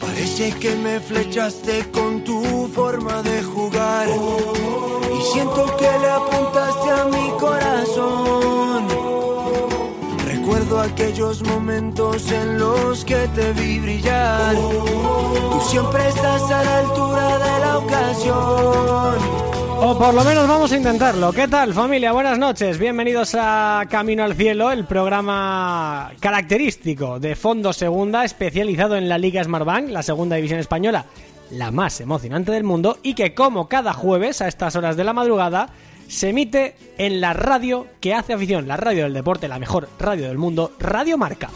[0.00, 4.08] Parece que me flechaste con tu forma de jugar.
[4.08, 8.88] Y siento que le apuntaste a mi corazón.
[10.26, 14.54] Recuerdo aquellos momentos en los que te vi brillar.
[14.56, 19.61] Tú siempre estás a la altura de la ocasión.
[19.84, 21.32] O por lo menos vamos a intentarlo.
[21.32, 22.12] ¿Qué tal familia?
[22.12, 22.78] Buenas noches.
[22.78, 29.42] Bienvenidos a Camino al Cielo, el programa característico de Fondo Segunda, especializado en la Liga
[29.42, 31.06] Smartbank, la segunda división española,
[31.50, 35.14] la más emocionante del mundo, y que como cada jueves a estas horas de la
[35.14, 35.70] madrugada
[36.06, 40.28] se emite en la radio que hace afición, la radio del deporte, la mejor radio
[40.28, 41.50] del mundo, Radio Marca.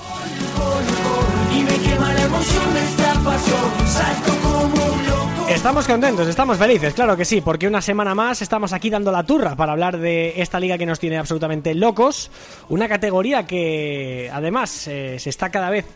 [5.56, 9.24] Estamos contentos, estamos felices, claro que sí, porque una semana más estamos aquí dando la
[9.24, 12.30] turra para hablar de esta liga que nos tiene absolutamente locos,
[12.68, 15.86] una categoría que además eh, se está cada vez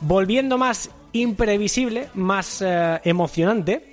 [0.00, 3.91] volviendo más imprevisible, más eh, emocionante,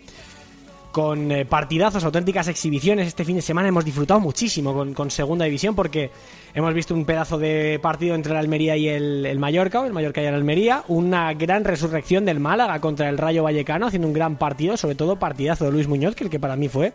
[0.92, 3.08] con eh, partidazos, auténticas exhibiciones.
[3.08, 6.12] Este fin de semana hemos disfrutado muchísimo con, Segunda División porque
[6.54, 9.94] hemos visto un pedazo de partido entre el Almería y el, el Mallorca, o el
[9.94, 14.14] Mallorca y el Almería, una gran resurrección del Málaga contra el Rayo Vallecano, haciendo un
[14.14, 16.94] gran partido, sobre todo partidazo de Luis Muñoz, que el que para mí fue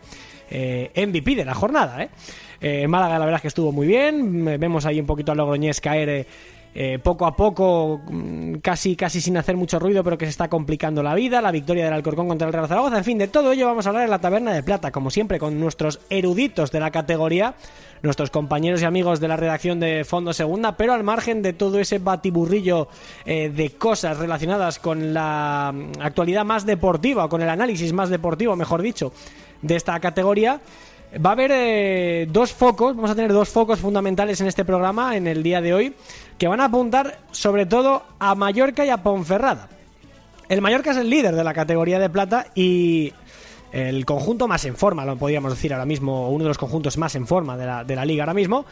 [0.49, 2.03] eh, MVP de la jornada.
[2.03, 2.09] ¿eh?
[2.61, 5.81] Eh, Málaga la verdad es que estuvo muy bien, vemos ahí un poquito a Logroñés
[5.81, 6.27] caer...
[6.77, 10.49] eh, poco a poco, mm, casi, casi sin hacer mucho ruido, pero que se está
[10.49, 13.53] complicando la vida, la victoria del Alcorcón contra el Real Zaragoza, en fin, de todo
[13.53, 16.81] ello vamos a hablar en la Taberna de Plata, como siempre, con nuestros eruditos de
[16.81, 17.55] la categoría,
[18.01, 21.79] nuestros compañeros y amigos de la redacción de Fondo Segunda, pero al margen de todo
[21.79, 22.89] ese batiburrillo
[23.25, 28.09] eh, de cosas relacionadas con la mm, actualidad más deportiva, o con el análisis más
[28.09, 29.13] deportivo, mejor dicho,
[29.61, 30.59] de esta categoría,
[31.23, 35.15] Va a haber eh, dos focos, vamos a tener dos focos fundamentales en este programa
[35.15, 35.95] en el día de hoy,
[36.37, 39.69] que van a apuntar sobre todo a Mallorca y a Ponferrada.
[40.49, 43.13] El Mallorca es el líder de la categoría de plata y
[43.71, 47.15] el conjunto más en forma, lo podríamos decir ahora mismo, uno de los conjuntos más
[47.15, 48.65] en forma de la, de la liga ahora mismo.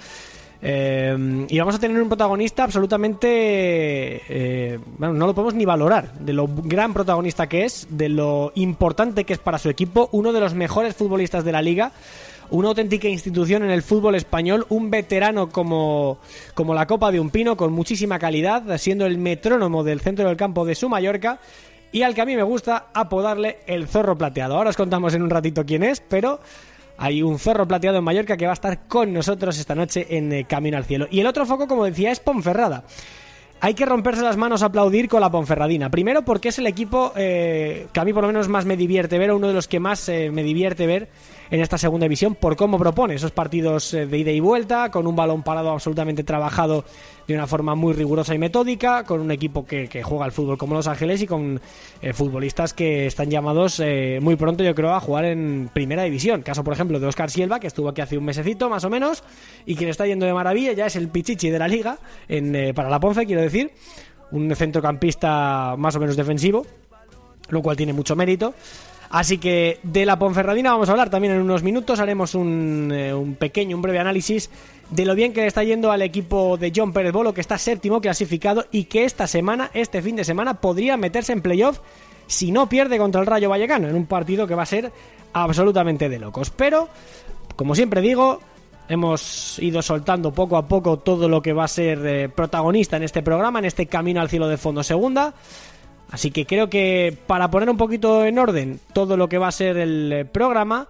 [0.65, 3.27] Eh, y vamos a tener un protagonista absolutamente.
[3.29, 6.13] eh, bueno, no lo podemos ni valorar.
[6.13, 10.31] De lo gran protagonista que es, de lo importante que es para su equipo, uno
[10.31, 11.91] de los mejores futbolistas de la liga,
[12.49, 16.19] una auténtica institución en el fútbol español, un veterano como,
[16.53, 20.37] como la copa de un pino, con muchísima calidad, siendo el metrónomo del centro del
[20.37, 21.39] campo de su Mallorca.
[21.91, 24.55] Y al que a mí me gusta apodarle el zorro plateado.
[24.55, 26.39] Ahora os contamos en un ratito quién es, pero
[26.97, 30.31] hay un zorro plateado en Mallorca que va a estar con nosotros esta noche en
[30.31, 31.07] eh, Camino al Cielo.
[31.11, 32.83] Y el otro foco, como decía, es Ponferrada.
[33.61, 35.89] Hay que romperse las manos a aplaudir con la Ponferradina.
[35.89, 39.17] Primero porque es el equipo eh, que a mí por lo menos más me divierte
[39.17, 41.09] ver, o uno de los que más eh, me divierte ver
[41.51, 45.07] en esta segunda división por cómo propone esos partidos eh, de ida y vuelta, con
[45.07, 46.85] un balón parado absolutamente trabajado
[47.27, 50.57] de una forma muy rigurosa y metódica, con un equipo que, que juega al fútbol
[50.57, 51.61] como Los Ángeles y con
[52.01, 56.41] eh, futbolistas que están llamados eh, muy pronto, yo creo, a jugar en primera división.
[56.41, 59.23] Caso, por ejemplo, de Oscar Silva, que estuvo aquí hace un mesecito más o menos,
[59.65, 62.55] y que le está yendo de maravilla, ya es el pichichi de la liga, en,
[62.55, 63.71] eh, para la Ponce, quiero decir,
[64.31, 66.65] un centrocampista más o menos defensivo,
[67.49, 68.53] lo cual tiene mucho mérito.
[69.13, 71.99] Así que de la Ponferradina vamos a hablar también en unos minutos.
[71.99, 74.49] Haremos un, eh, un pequeño, un breve análisis
[74.89, 77.59] de lo bien que le está yendo al equipo de John Pérez Bolo, que está
[77.59, 81.79] séptimo clasificado y que esta semana, este fin de semana, podría meterse en playoff
[82.25, 84.91] si no pierde contra el Rayo Vallecano, en un partido que va a ser
[85.31, 86.49] absolutamente de locos.
[86.49, 86.89] Pero,
[87.55, 88.39] como siempre digo,
[88.89, 93.03] hemos ido soltando poco a poco todo lo que va a ser eh, protagonista en
[93.03, 95.35] este programa, en este camino al cielo de fondo segunda.
[96.13, 99.51] Así que creo que para poner un poquito en orden todo lo que va a
[99.51, 100.87] ser el eh, programa,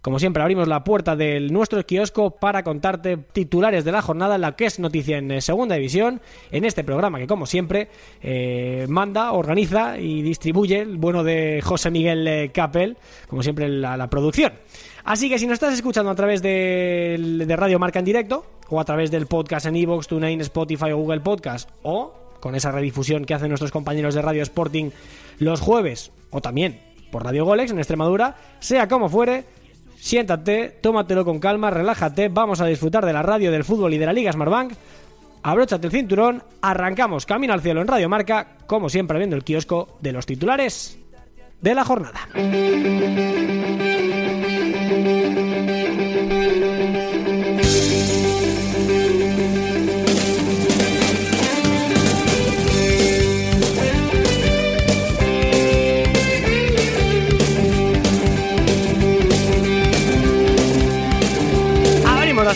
[0.00, 4.56] como siempre abrimos la puerta de nuestro kiosco para contarte titulares de la jornada, la
[4.56, 7.88] que es noticia en eh, segunda división, en este programa que como siempre
[8.22, 12.96] eh, manda, organiza y distribuye el bueno de José Miguel Capel,
[13.28, 14.54] como siempre la, la producción.
[15.04, 18.80] Así que si nos estás escuchando a través de, de Radio Marca en directo, o
[18.80, 23.24] a través del podcast en Evox, TuneIn, Spotify o Google Podcast, o con esa redifusión
[23.24, 24.90] que hacen nuestros compañeros de Radio Sporting
[25.38, 26.80] los jueves, o también
[27.12, 29.44] por Radio Golex en Extremadura, sea como fuere,
[29.94, 34.06] siéntate, tómatelo con calma, relájate, vamos a disfrutar de la radio, del fútbol y de
[34.06, 34.72] la Liga Smartbank.
[35.44, 39.98] Abróchate el cinturón, arrancamos camino al cielo en Radio Marca, como siempre viendo el kiosco
[40.00, 40.98] de los titulares
[41.60, 42.28] de la jornada.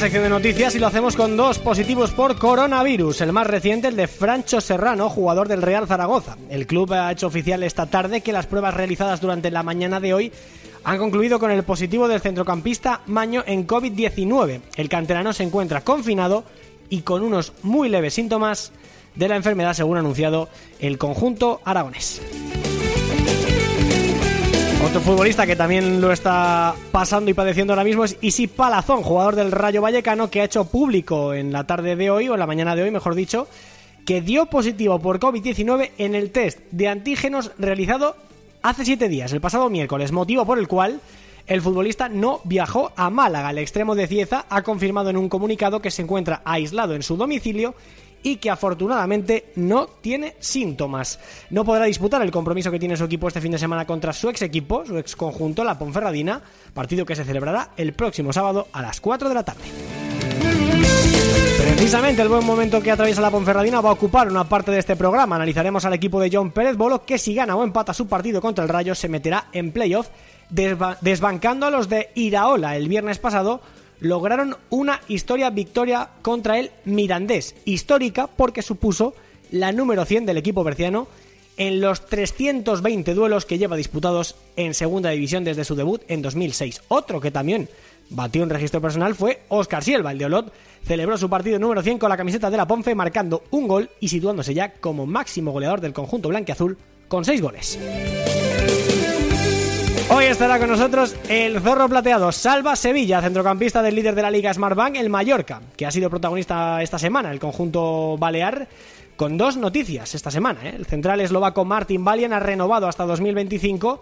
[0.06, 3.23] Sección de noticias y lo hacemos con dos positivos por coronavirus.
[3.23, 6.37] El más reciente, el de Francho Serrano, jugador del Real Zaragoza.
[6.49, 10.14] El club ha hecho oficial esta tarde que las pruebas realizadas durante la mañana de
[10.14, 10.32] hoy
[10.85, 14.61] han concluido con el positivo del centrocampista Maño en COVID-19.
[14.76, 16.44] El canterano se encuentra confinado
[16.88, 18.70] y con unos muy leves síntomas
[19.17, 20.49] de la enfermedad, según anunciado
[20.79, 22.23] el conjunto aragonés.
[24.84, 29.34] Otro futbolista que también lo está pasando y padeciendo ahora mismo es Isi Palazón, jugador
[29.34, 32.46] del Rayo Vallecano, que ha hecho público en la tarde de hoy, o en la
[32.46, 33.49] mañana de hoy, mejor dicho,
[34.05, 38.17] que dio positivo por COVID-19 en el test de antígenos realizado
[38.62, 41.00] hace siete días, el pasado miércoles, motivo por el cual
[41.46, 43.50] el futbolista no viajó a Málaga.
[43.50, 47.17] El extremo de Cieza ha confirmado en un comunicado que se encuentra aislado en su
[47.17, 47.75] domicilio
[48.26, 51.20] y que afortunadamente no tiene síntomas.
[51.50, 54.28] No podrá disputar el compromiso que tiene su equipo este fin de semana contra su
[54.28, 56.43] ex equipo, su ex conjunto, la Ponferradina,
[56.75, 59.62] partido que se celebrará el próximo sábado a las 4 de la tarde.
[61.56, 64.96] Precisamente el buen momento que atraviesa la Ponferradina va a ocupar una parte de este
[64.96, 65.37] programa.
[65.37, 68.64] Analizaremos al equipo de John Pérez Bolo que si gana o empata su partido contra
[68.64, 70.08] el Rayo se meterá en playoff
[70.50, 73.61] desbancando a los de Iraola el viernes pasado
[74.00, 79.14] lograron una historia victoria contra el Mirandés, histórica porque supuso
[79.50, 81.08] la número 100 del equipo berciano
[81.56, 86.82] en los 320 duelos que lleva disputados en segunda división desde su debut en 2006.
[86.88, 87.69] Otro que también
[88.10, 90.52] batió un registro personal fue Oscar Silva, el de Olot,
[90.84, 94.08] celebró su partido número 100 con la camiseta de la Ponfe marcando un gol y
[94.08, 96.76] situándose ya como máximo goleador del conjunto blanqueazul
[97.08, 98.45] con 6 goles.
[100.08, 104.55] Hoy estará con nosotros el zorro plateado Salva Sevilla, centrocampista del líder de la Liga
[104.55, 108.69] Smartbank, el Mallorca, que ha sido protagonista esta semana, el conjunto balear,
[109.17, 110.61] con dos noticias esta semana.
[110.62, 110.75] ¿eh?
[110.76, 114.00] El central eslovaco Martin Valian ha renovado hasta 2025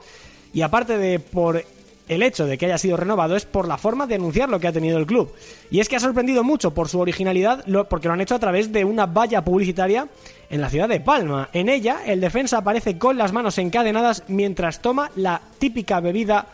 [0.53, 1.65] y aparte de por
[2.09, 4.69] el hecho de que haya sido renovado es por la forma de anunciar lo que
[4.69, 5.33] ha tenido el club.
[5.71, 8.73] Y es que ha sorprendido mucho por su originalidad, porque lo han hecho a través
[8.73, 10.09] de una valla publicitaria
[10.51, 11.49] en la ciudad de Palma.
[11.53, 16.47] En ella, el defensa aparece con las manos encadenadas mientras toma la típica bebida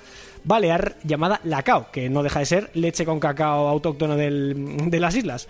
[0.45, 5.49] balear llamada lacao, que no deja de ser leche con cacao autóctono de las islas.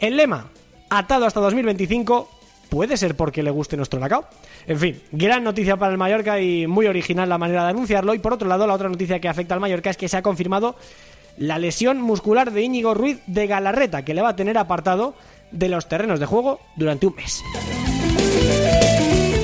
[0.00, 0.48] El lema,
[0.90, 2.28] atado hasta 2025,
[2.72, 4.24] puede ser porque le guste nuestro lacao.
[4.66, 8.14] En fin, gran noticia para el Mallorca y muy original la manera de anunciarlo.
[8.14, 10.22] Y por otro lado, la otra noticia que afecta al Mallorca es que se ha
[10.22, 10.74] confirmado
[11.36, 15.14] la lesión muscular de Íñigo Ruiz de Galarreta, que le va a tener apartado
[15.50, 17.42] de los terrenos de juego durante un mes.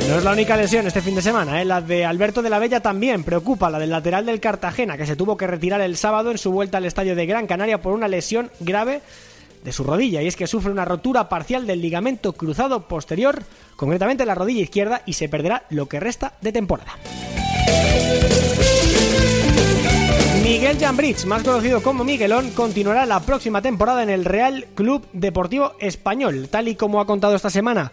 [0.09, 1.67] No es la única lesión este fin de semana, ¿eh?
[1.67, 5.17] la de Alberto de la Bella también preocupa, la del lateral del Cartagena, que se
[5.17, 8.09] tuvo que retirar el sábado en su vuelta al estadio de Gran Canaria por una
[8.09, 9.03] lesión grave
[9.65, 13.43] de su rodilla, y es que sufre una rotura parcial del ligamento cruzado posterior,
[13.77, 16.93] concretamente la rodilla izquierda, y se perderá lo que resta de temporada.
[20.43, 25.75] Miguel Jambrich, más conocido como Miguelón, continuará la próxima temporada en el Real Club Deportivo
[25.79, 27.93] Español, tal y como ha contado esta semana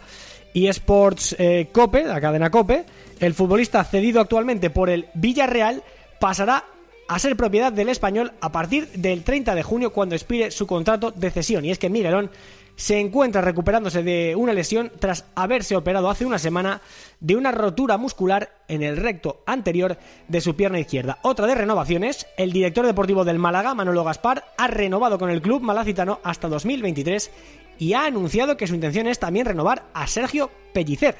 [0.54, 2.84] eSports eh, Cope, la cadena Cope.
[3.20, 5.82] El futbolista cedido actualmente por el Villarreal
[6.18, 6.64] pasará
[7.08, 11.10] a ser propiedad del español a partir del 30 de junio cuando expire su contrato
[11.10, 11.64] de cesión.
[11.64, 12.30] Y es que Miguelón
[12.76, 16.82] se encuentra recuperándose de una lesión tras haberse operado hace una semana
[17.20, 19.96] de una rotura muscular en el recto anterior
[20.28, 21.18] de su pierna izquierda.
[21.22, 25.62] Otra de renovaciones, el director deportivo del Málaga, Manolo Gaspar, ha renovado con el club
[25.62, 27.30] malacitano hasta 2023
[27.78, 31.16] y ha anunciado que su intención es también renovar a Sergio Pellicer,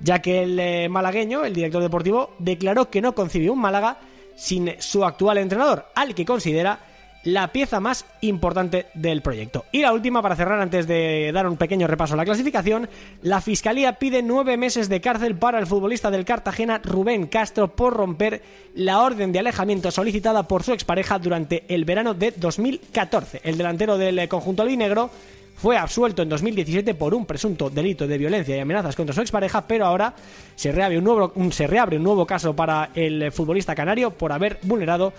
[0.00, 3.98] ya que el eh, malagueño, el director deportivo, declaró que no concibió un Málaga
[4.38, 6.78] sin su actual entrenador, al que considera
[7.24, 9.64] la pieza más importante del proyecto.
[9.72, 12.88] Y la última, para cerrar, antes de dar un pequeño repaso a la clasificación,
[13.22, 17.94] la Fiscalía pide nueve meses de cárcel para el futbolista del Cartagena Rubén Castro por
[17.94, 18.42] romper
[18.74, 23.40] la orden de alejamiento solicitada por su expareja durante el verano de 2014.
[23.42, 25.10] El delantero del conjunto albinegro
[25.58, 29.66] fue absuelto en 2017 por un presunto delito de violencia y amenazas contra su expareja,
[29.66, 30.14] pero ahora
[30.54, 34.60] se reabre un nuevo, se reabre un nuevo caso para el futbolista canario por haber
[34.62, 35.12] vulnerado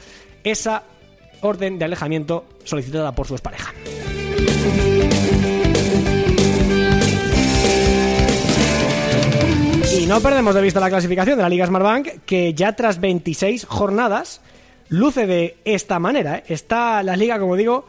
[0.43, 0.83] esa
[1.41, 3.73] orden de alejamiento solicitada por su expareja.
[9.99, 13.65] Y no perdemos de vista la clasificación de la Liga Smartbank, que ya tras 26
[13.65, 14.41] jornadas
[14.87, 16.37] luce de esta manera.
[16.37, 16.43] ¿eh?
[16.47, 17.85] Está la liga, como digo,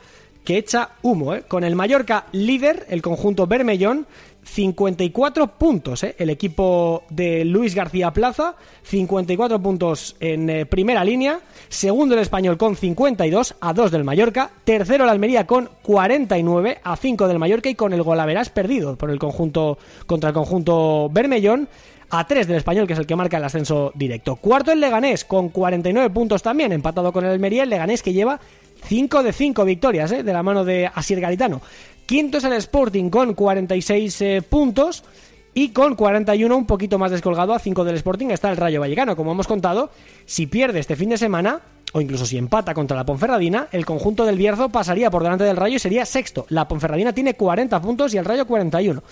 [0.50, 1.44] que echa humo, ¿eh?
[1.46, 4.08] con el Mallorca líder, el conjunto Bermellón,
[4.42, 6.16] 54 puntos, ¿eh?
[6.18, 11.38] el equipo de Luis García Plaza, 54 puntos en eh, primera línea,
[11.68, 16.96] segundo el español con 52 a 2 del Mallorca, tercero el Almería con 49 a
[16.96, 21.68] 5 del Mallorca y con el golaveras perdido por el conjunto contra el conjunto Bermellón
[22.10, 24.34] a 3 del español, que es el que marca el ascenso directo.
[24.34, 28.40] Cuarto el Leganés, con 49 puntos también, empatado con el Almería, el Leganés que lleva
[28.84, 30.22] 5 de 5 victorias ¿eh?
[30.22, 31.60] de la mano de Asier Garitano.
[32.06, 35.04] Quinto es el Sporting con 46 eh, puntos.
[35.52, 39.16] Y con 41, un poquito más descolgado a 5 del Sporting, está el Rayo Vallecano.
[39.16, 39.90] Como hemos contado,
[40.24, 41.60] si pierde este fin de semana,
[41.92, 45.56] o incluso si empata contra la Ponferradina, el conjunto del Bierzo pasaría por delante del
[45.56, 46.46] Rayo y sería sexto.
[46.50, 49.02] La Ponferradina tiene 40 puntos y el Rayo 41.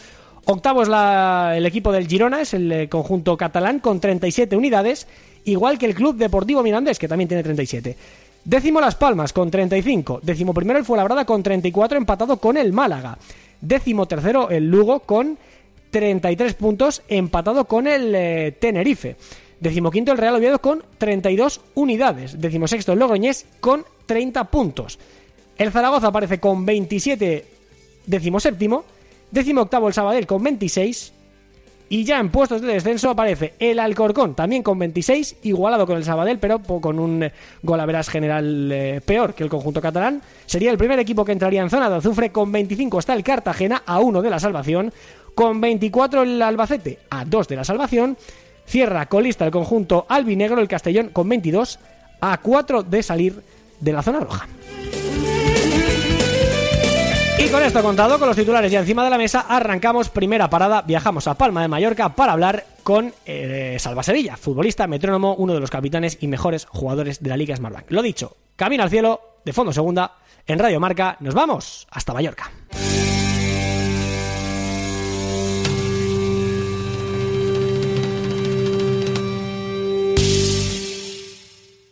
[0.45, 5.07] Octavo es el equipo del Girona, es el eh, conjunto catalán con 37 unidades,
[5.45, 7.97] igual que el Club Deportivo Mirandés, que también tiene 37.
[8.45, 10.21] Décimo Las Palmas con 35.
[10.23, 13.19] Décimo primero el Fuenlabrada con 34, empatado con el Málaga.
[13.61, 15.39] Décimo tercero el Lugo con
[15.91, 19.17] 33 puntos, empatado con el eh, Tenerife.
[19.61, 22.41] Decimoquinto el Real Oviedo con 32 unidades.
[22.41, 24.99] Decimosexto el Logroñés con 30 puntos.
[25.57, 27.45] El Zaragoza aparece con 27,
[28.07, 28.85] decimoséptimo.
[29.31, 31.13] Decimoctavo el Sabadell con 26.
[31.91, 36.05] Y ya en puestos de descenso aparece el Alcorcón, también con 26, igualado con el
[36.05, 37.31] Sabadell, pero con un
[37.63, 40.21] golaveras general eh, peor que el conjunto catalán.
[40.45, 42.99] Sería el primer equipo que entraría en zona de azufre con 25.
[42.99, 44.93] Está el Cartagena a uno de la salvación.
[45.35, 48.19] Con 24 el Albacete a 2 de la salvación.
[48.67, 51.79] Cierra colista el conjunto albinegro el Castellón con 22
[52.21, 53.43] a 4 de salir
[53.81, 54.47] de la zona roja.
[57.51, 61.27] Con esto contado, con los titulares ya encima de la mesa, arrancamos primera parada, viajamos
[61.27, 65.71] a Palma de Mallorca para hablar con eh, Salva Sevilla, futbolista metrónomo, uno de los
[65.71, 67.91] capitanes y mejores jugadores de la Liga Smartbank.
[67.91, 72.51] Lo dicho, camino al cielo, de fondo segunda, en Radio Marca, nos vamos hasta Mallorca.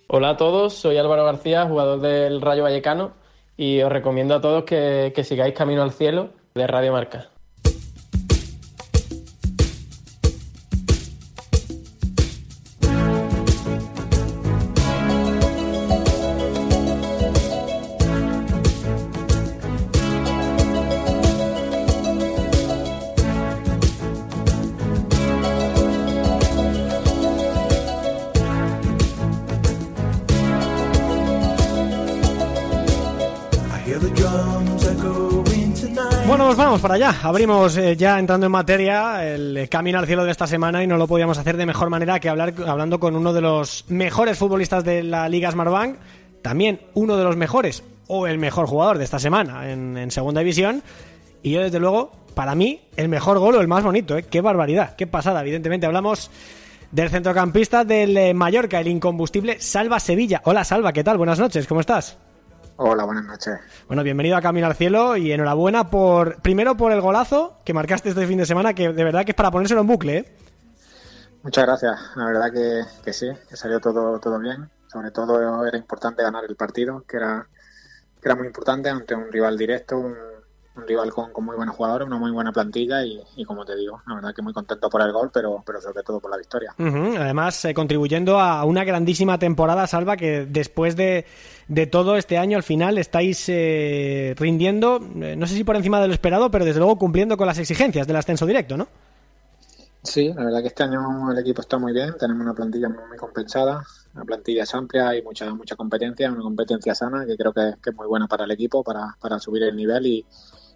[0.08, 3.12] Hola a todos, soy Álvaro García, jugador del Rayo Vallecano,
[3.56, 7.35] y os recomiendo a todos que, que sigáis Camino al Cielo de Radio Marca.
[36.76, 37.20] Vamos para allá.
[37.22, 40.98] Abrimos eh, ya entrando en materia el camino al cielo de esta semana y no
[40.98, 44.84] lo podíamos hacer de mejor manera que hablar hablando con uno de los mejores futbolistas
[44.84, 45.96] de la Liga Smartbank,
[46.42, 50.82] también uno de los mejores o el mejor jugador de esta semana en, Segunda División.
[51.42, 54.14] Y yo, desde luego, para mí, el mejor gol o el más bonito.
[54.18, 54.24] ¿eh?
[54.24, 55.40] Qué barbaridad, qué pasada.
[55.40, 56.30] Evidentemente, hablamos
[56.92, 60.42] del centrocampista del eh, Mallorca, el incombustible Salva Sevilla.
[60.44, 61.16] Hola, Salva, ¿qué tal?
[61.16, 62.18] Buenas noches, ¿cómo estás?
[62.78, 63.58] Hola, buenas noches.
[63.86, 68.10] Bueno, bienvenido a Camino al Cielo y enhorabuena por, primero por el golazo que marcaste
[68.10, 70.16] este fin de semana, que de verdad que es para ponérselo en bucle.
[70.18, 70.36] ¿eh?
[71.42, 72.52] Muchas gracias, la verdad
[73.02, 74.68] que, sí, que salió todo, todo bien.
[74.88, 77.48] Sobre todo era importante ganar el partido, que era,
[78.20, 80.14] que era muy importante ante un rival directo, un,
[80.76, 84.14] un rival con, muy buenos jugadores, una muy buena plantilla y, como te digo, la
[84.16, 86.74] verdad que muy contento por el gol, pero, pero sobre todo por la victoria.
[86.78, 91.24] Además, eh, contribuyendo a una grandísima temporada, Salva, que después de,
[91.68, 96.00] de todo este año al final estáis eh, rindiendo, eh, no sé si por encima
[96.00, 98.88] de lo esperado, pero desde luego cumpliendo con las exigencias del ascenso directo, ¿no?
[100.02, 103.16] Sí, la verdad que este año el equipo está muy bien, tenemos una plantilla muy,
[103.18, 103.82] compensada,
[104.14, 107.94] una plantilla es amplia y mucha mucha competencia, una competencia sana que creo que, es
[107.94, 110.26] muy buena para el equipo, para, para subir el nivel y,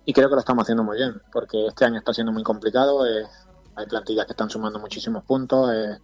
[0.05, 3.07] y creo que lo estamos haciendo muy bien, porque este año está siendo muy complicado,
[3.07, 3.27] eh,
[3.77, 5.99] hay plantillas que están sumando muchísimos puntos, eh,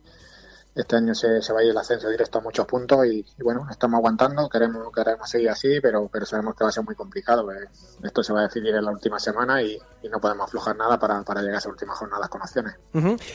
[0.76, 3.66] este año se, se, va a ir el ascenso directo a muchos puntos y, bueno,
[3.70, 7.48] estamos aguantando, queremos, queremos seguir así, pero, pero sabemos que va a ser muy complicado.
[8.02, 11.24] esto se va a decidir en la última semana y, no podemos aflojar nada para,
[11.24, 12.74] para, llegar a esa última jornada con opciones.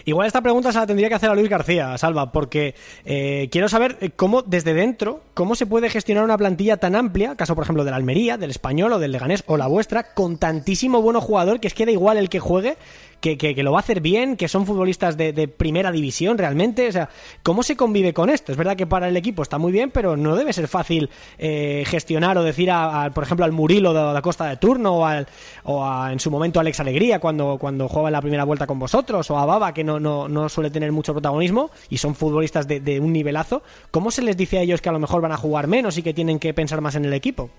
[0.05, 3.67] Igual esta pregunta se la tendría que hacer a Luis García, Salva, porque eh, quiero
[3.67, 7.65] saber eh, cómo desde dentro, cómo se puede gestionar una plantilla tan amplia, caso por
[7.65, 11.19] ejemplo de la Almería, del Español o del Leganés o la vuestra, con tantísimo bueno
[11.19, 12.77] jugador que es que da igual el que juegue,
[13.21, 16.87] que, lo va a hacer bien, que son futbolistas de, primera división realmente.
[16.87, 17.09] O sea,
[17.43, 18.51] ¿cómo se convive con esto?
[18.51, 21.83] Es verdad que para el equipo está muy bien, pero no debe ser fácil eh,
[21.85, 25.27] gestionar o decir, a, por ejemplo, al Murilo de la Costa de Turno o, al,
[25.63, 28.79] o en su momento a Alex Alegría cuando, cuando juega en la primera vuelta con
[28.79, 32.67] vosotros o a Baba que no, no, no suele tener mucho protagonismo y son futbolistas
[32.67, 33.61] de, de un nivelazo.
[33.91, 36.03] ¿Cómo se les dice a ellos que a lo mejor van a jugar menos y
[36.03, 37.49] que tienen que pensar más en el equipo?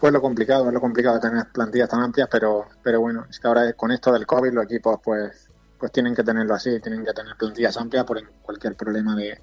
[0.00, 3.38] Pues lo complicado, es lo complicado de tener plantillas tan amplias, pero, pero bueno, es
[3.38, 7.04] que ahora con esto del COVID los equipos pues, pues tienen que tenerlo así, tienen
[7.04, 9.38] que tener plantillas amplias por cualquier problema de,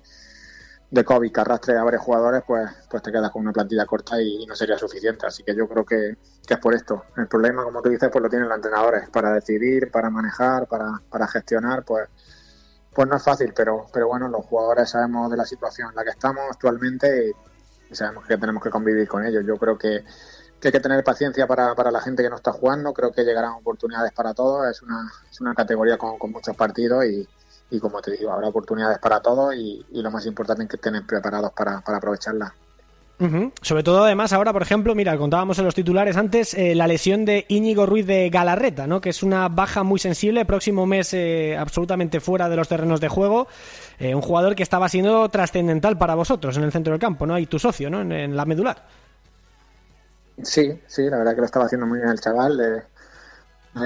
[0.89, 4.19] de COVID que arrastre a varios jugadores, pues, pues te quedas con una plantilla corta
[4.19, 5.27] y, no sería suficiente.
[5.27, 7.03] Así que yo creo que, es por esto.
[7.17, 11.01] El problema, como tú dices, pues lo tienen los entrenadores, para decidir, para manejar, para,
[11.09, 12.09] para gestionar, pues,
[12.95, 16.03] pues no es fácil, pero, pero bueno, los jugadores sabemos de la situación en la
[16.03, 17.35] que estamos actualmente
[17.91, 19.43] sabemos que tenemos que convivir con ellos.
[19.45, 20.03] Yo creo que,
[20.63, 23.53] hay que tener paciencia para, para, la gente que no está jugando, creo que llegarán
[23.53, 27.27] oportunidades para todos, es una, es una categoría con, con muchos partidos y,
[27.69, 31.05] y como te digo, habrá oportunidades para todos y, lo más importante es que estén
[31.05, 32.53] preparados para, para aprovecharlas.
[33.63, 37.25] Sobre todo, además, ahora, por ejemplo, mira, contábamos en los titulares antes eh, la lesión
[37.25, 39.01] de Íñigo Ruiz de Galarreta, ¿no?
[39.01, 43.07] Que es una baja muy sensible, próximo mes eh, absolutamente fuera de los terrenos de
[43.07, 43.47] juego.
[43.97, 47.39] Eh, un jugador que estaba siendo trascendental para vosotros en el centro del campo, ¿no?
[47.39, 48.01] Y tu socio, ¿no?
[48.01, 48.85] En, la medular.
[50.43, 52.85] Sí, sí, la verdad que lo estaba haciendo muy bien el chaval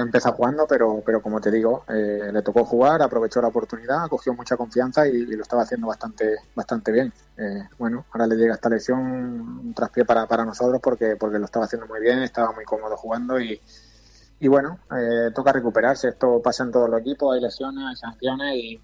[0.00, 4.34] empezó jugando, pero, pero como te digo, eh, le tocó jugar, aprovechó la oportunidad, cogió
[4.34, 7.12] mucha confianza y, lo estaba haciendo bastante, bastante bien.
[7.36, 11.44] Eh, bueno, ahora le llega esta lesión un traspié para, para nosotros porque, porque lo
[11.44, 13.60] estaba haciendo muy bien, estaba muy cómodo jugando y,
[14.40, 16.08] y bueno, eh, toca recuperarse.
[16.08, 18.80] Esto pasa en todos los equipos, hay lesiones, hay sanciones y,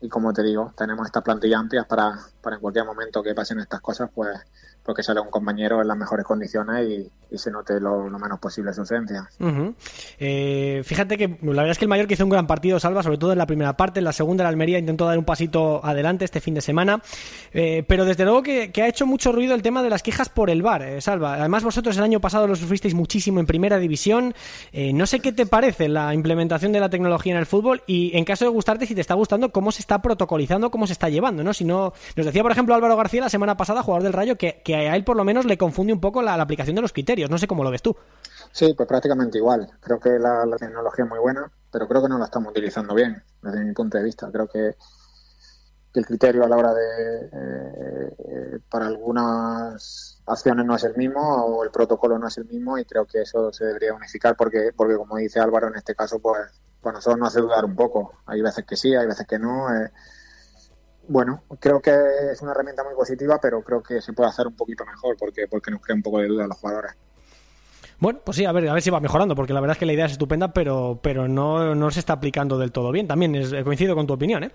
[0.00, 3.60] y como te digo, tenemos esta plantilla amplia para, para en cualquier momento que pasen
[3.60, 4.38] estas cosas, pues
[4.90, 6.84] porque sale un compañero en las mejores condiciones
[7.30, 9.30] y, se note lo, menos posible su ausencia.
[10.18, 13.18] Eh, fíjate que la verdad es que el Mallorca hizo un gran partido, Salva, sobre
[13.18, 16.24] todo en la primera parte, en la segunda la Almería intentó dar un pasito adelante
[16.24, 17.00] este fin de semana,
[17.52, 20.50] eh, pero desde luego que, ha hecho mucho ruido el tema de las quejas por
[20.50, 21.34] el VAR, eh, Salva.
[21.34, 24.34] Además vosotros el año pasado lo sufristeis muchísimo en primera división,
[24.72, 28.24] no sé qué te parece la implementación de la tecnología en el fútbol y en
[28.24, 31.44] caso de gustarte, si te está gustando, cómo se está protocolizando, cómo se está llevando,
[31.44, 31.54] ¿no?
[31.54, 34.60] Si no, nos decía por ejemplo Álvaro García la semana pasada, jugador del Rayo, que,
[34.64, 37.30] que a él por lo menos le confunde un poco la, aplicación de los criterios.
[37.30, 37.96] No sé cómo lo ves tú.
[38.52, 39.70] Sí, pues prácticamente igual.
[39.80, 43.22] Creo que la, tecnología es muy buena, pero creo que no la estamos utilizando bien,
[43.42, 44.30] desde mi punto de vista.
[44.30, 44.74] Creo que,
[45.92, 51.64] el criterio a la hora de, eh, para algunas acciones no es el mismo o
[51.64, 54.96] el protocolo no es el mismo y creo que eso se debería unificar porque, porque
[54.96, 56.38] como dice Álvaro en este caso, pues,
[56.80, 58.12] pues nosotros nos hace dudar un poco.
[58.26, 59.74] Hay veces que sí, hay veces que no.
[59.74, 59.90] Eh,
[61.10, 61.90] bueno, creo que
[62.30, 65.48] es una herramienta muy positiva, pero creo que se puede hacer un poquito mejor porque,
[65.48, 66.92] porque nos crea un poco de duda a los jugadores.
[68.00, 69.84] Bueno, pues sí, a ver, a ver si va mejorando, porque la verdad es que
[69.84, 73.06] la idea es estupenda, pero, pero no, no se está aplicando del todo bien.
[73.06, 74.50] También es, coincido con tu opinión, ¿eh?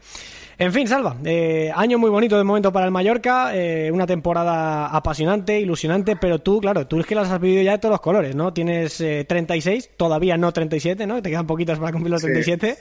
[0.57, 4.87] En fin, Salva, eh, año muy bonito de momento para el Mallorca, eh, una temporada
[4.87, 7.99] apasionante, ilusionante, pero tú, claro, tú es que las has vivido ya de todos los
[7.99, 8.53] colores, ¿no?
[8.53, 11.21] Tienes 36, todavía no 37, ¿no?
[11.21, 12.77] Te quedan poquitas para cumplir los 37.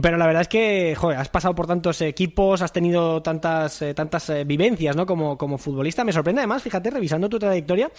[0.00, 4.32] pero la verdad es que, joder, has pasado por tantos equipos, has tenido tantas, tantas
[4.46, 5.04] vivencias, ¿no?
[5.04, 6.02] Como, como futbolista.
[6.02, 7.90] Me sorprende además, fíjate, revisando tu trayectoria,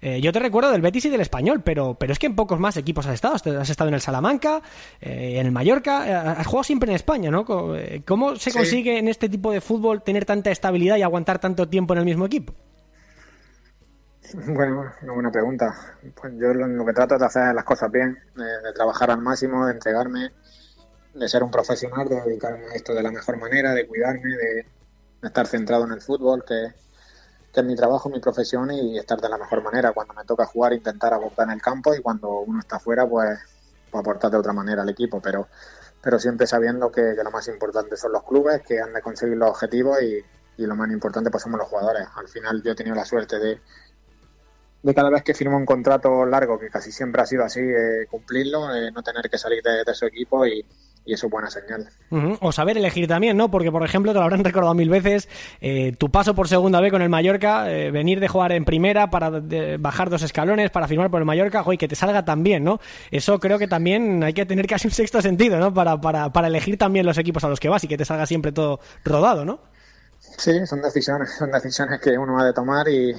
[0.00, 2.76] yo te recuerdo del Betis y del español, pero, pero es que en pocos más
[2.76, 3.34] equipos has estado.
[3.34, 4.62] Has estado en el Salamanca,
[5.00, 7.44] eh, en el Mallorca, eh, has jugado siempre en España, ¿no?
[7.76, 11.68] Eh, ¿Cómo se consigue en este tipo de fútbol tener tanta estabilidad y aguantar tanto
[11.68, 12.54] tiempo en el mismo equipo?
[14.46, 15.74] Bueno, una buena pregunta.
[16.20, 19.66] Pues yo lo, que trato es de hacer las cosas bien, de, trabajar al máximo,
[19.66, 20.30] de entregarme,
[21.14, 24.66] de ser un profesional, de dedicarme a esto de la mejor manera, de cuidarme, de
[25.22, 26.68] estar centrado en el fútbol, que,
[27.52, 29.92] que es mi trabajo, mi profesión y estar de la mejor manera.
[29.92, 33.38] Cuando me toca jugar, intentar aportar en el campo y cuando uno está fuera, pues,
[33.90, 35.20] pues, aportar de otra manera al equipo.
[35.20, 35.48] Pero,
[36.00, 39.50] pero siempre sabiendo que, lo más importante son los clubes, que han de conseguir los
[39.50, 40.24] objetivos y,
[40.62, 42.06] y, lo más importante pues somos los jugadores.
[42.14, 43.60] Al final yo he tenido la suerte de,
[44.82, 48.06] de cada vez que firmo un contrato largo, que casi siempre ha sido así, eh,
[48.08, 50.64] cumplirlo, eh, no tener que salir de, de su equipo y,
[51.04, 51.88] y eso es buena señal.
[52.40, 53.50] O saber elegir también, ¿no?
[53.50, 55.28] Porque, por ejemplo, te lo habrán recordado mil veces,
[55.60, 59.10] eh, tu paso por segunda vez con el Mallorca, eh, venir de jugar en primera
[59.10, 59.30] para
[59.78, 62.80] bajar dos escalones, para firmar por el Mallorca, y que te salga tan bien, ¿no?
[63.10, 65.72] Eso creo que también hay que tener casi un sexto sentido, ¿no?
[65.72, 68.26] Para, para, para elegir también los equipos a los que vas y que te salga
[68.26, 69.60] siempre todo rodado, ¿no?
[70.18, 73.14] Sí, son decisiones, son decisiones que uno ha de tomar y,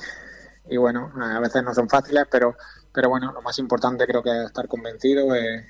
[0.70, 2.56] y bueno, a veces no son fáciles, pero,
[2.94, 5.36] pero bueno, lo más importante creo que es estar convencido.
[5.36, 5.66] Eh,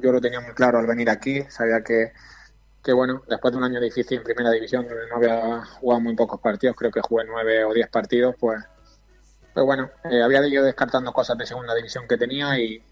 [0.00, 2.12] yo lo tenía muy claro al venir aquí, sabía que,
[2.82, 6.14] que bueno, después de un año difícil en primera división, donde no había jugado muy
[6.16, 8.62] pocos partidos, creo que jugué nueve o diez partidos, pues,
[9.54, 12.82] pues bueno, eh, había ido descartando cosas de segunda división que tenía y,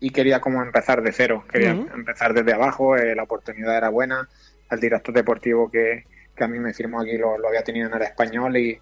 [0.00, 4.28] y quería como empezar de cero, quería empezar desde abajo, eh, la oportunidad era buena,
[4.70, 6.04] el director deportivo que,
[6.36, 8.78] que a mí me firmó aquí lo, lo había tenido en el español y,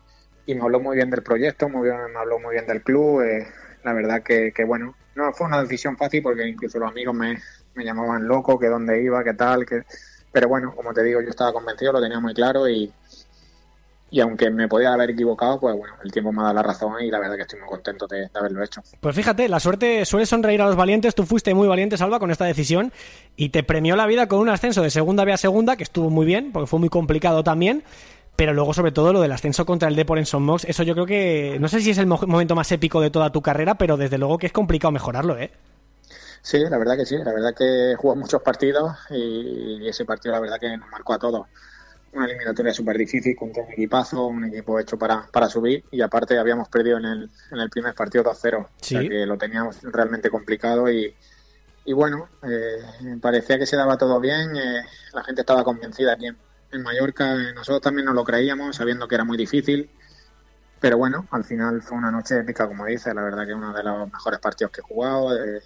[0.46, 3.22] y, me habló muy bien del proyecto, muy bien, me habló muy bien del club,
[3.22, 3.46] eh,
[3.85, 7.39] la verdad que, que bueno, no fue una decisión fácil porque incluso los amigos me,
[7.75, 9.83] me llamaban loco, que dónde iba, qué tal, que...
[10.31, 12.93] Pero bueno, como te digo, yo estaba convencido, lo tenía muy claro y,
[14.11, 16.93] y aunque me podía haber equivocado, pues bueno, el tiempo me ha dado la razón
[17.01, 18.83] y la verdad que estoy muy contento de, haberlo hecho.
[19.01, 22.31] Pues fíjate, la suerte suele sonreír a los valientes, tú fuiste muy valiente, Salva, con
[22.31, 22.93] esta decisión
[23.35, 26.11] y te premió la vida con un ascenso de segunda B a segunda, que estuvo
[26.11, 27.83] muy bien, porque fue muy complicado también,
[28.37, 30.92] pero luego, sobre todo, lo del ascenso contra el Depor en Son Mox, eso yo
[30.92, 31.57] creo que.
[31.59, 34.38] No sé si es el momento más épico de toda tu carrera, pero desde luego
[34.38, 35.51] que es complicado mejorarlo, ¿eh?
[36.42, 37.16] Sí, la verdad que sí.
[37.16, 41.18] La verdad que jugó muchos partidos y ese partido, la verdad que nos marcó a
[41.18, 41.46] todos.
[42.12, 46.38] una eliminatoria súper difícil contra un equipazo, un equipo hecho para, para subir y aparte
[46.38, 50.31] habíamos perdido en el, en el primer partido 2-0, o sea que lo teníamos realmente
[50.31, 51.14] complicado y,
[51.85, 56.29] y bueno, eh, parecía que se daba todo bien, eh, la gente estaba convencida aquí
[56.73, 59.91] en, Mallorca, nosotros también nos lo creíamos sabiendo que era muy difícil,
[60.81, 63.83] pero bueno, al final fue una noche épica como dice, la verdad que uno de
[63.83, 65.63] los mejores partidos que he jugado, de,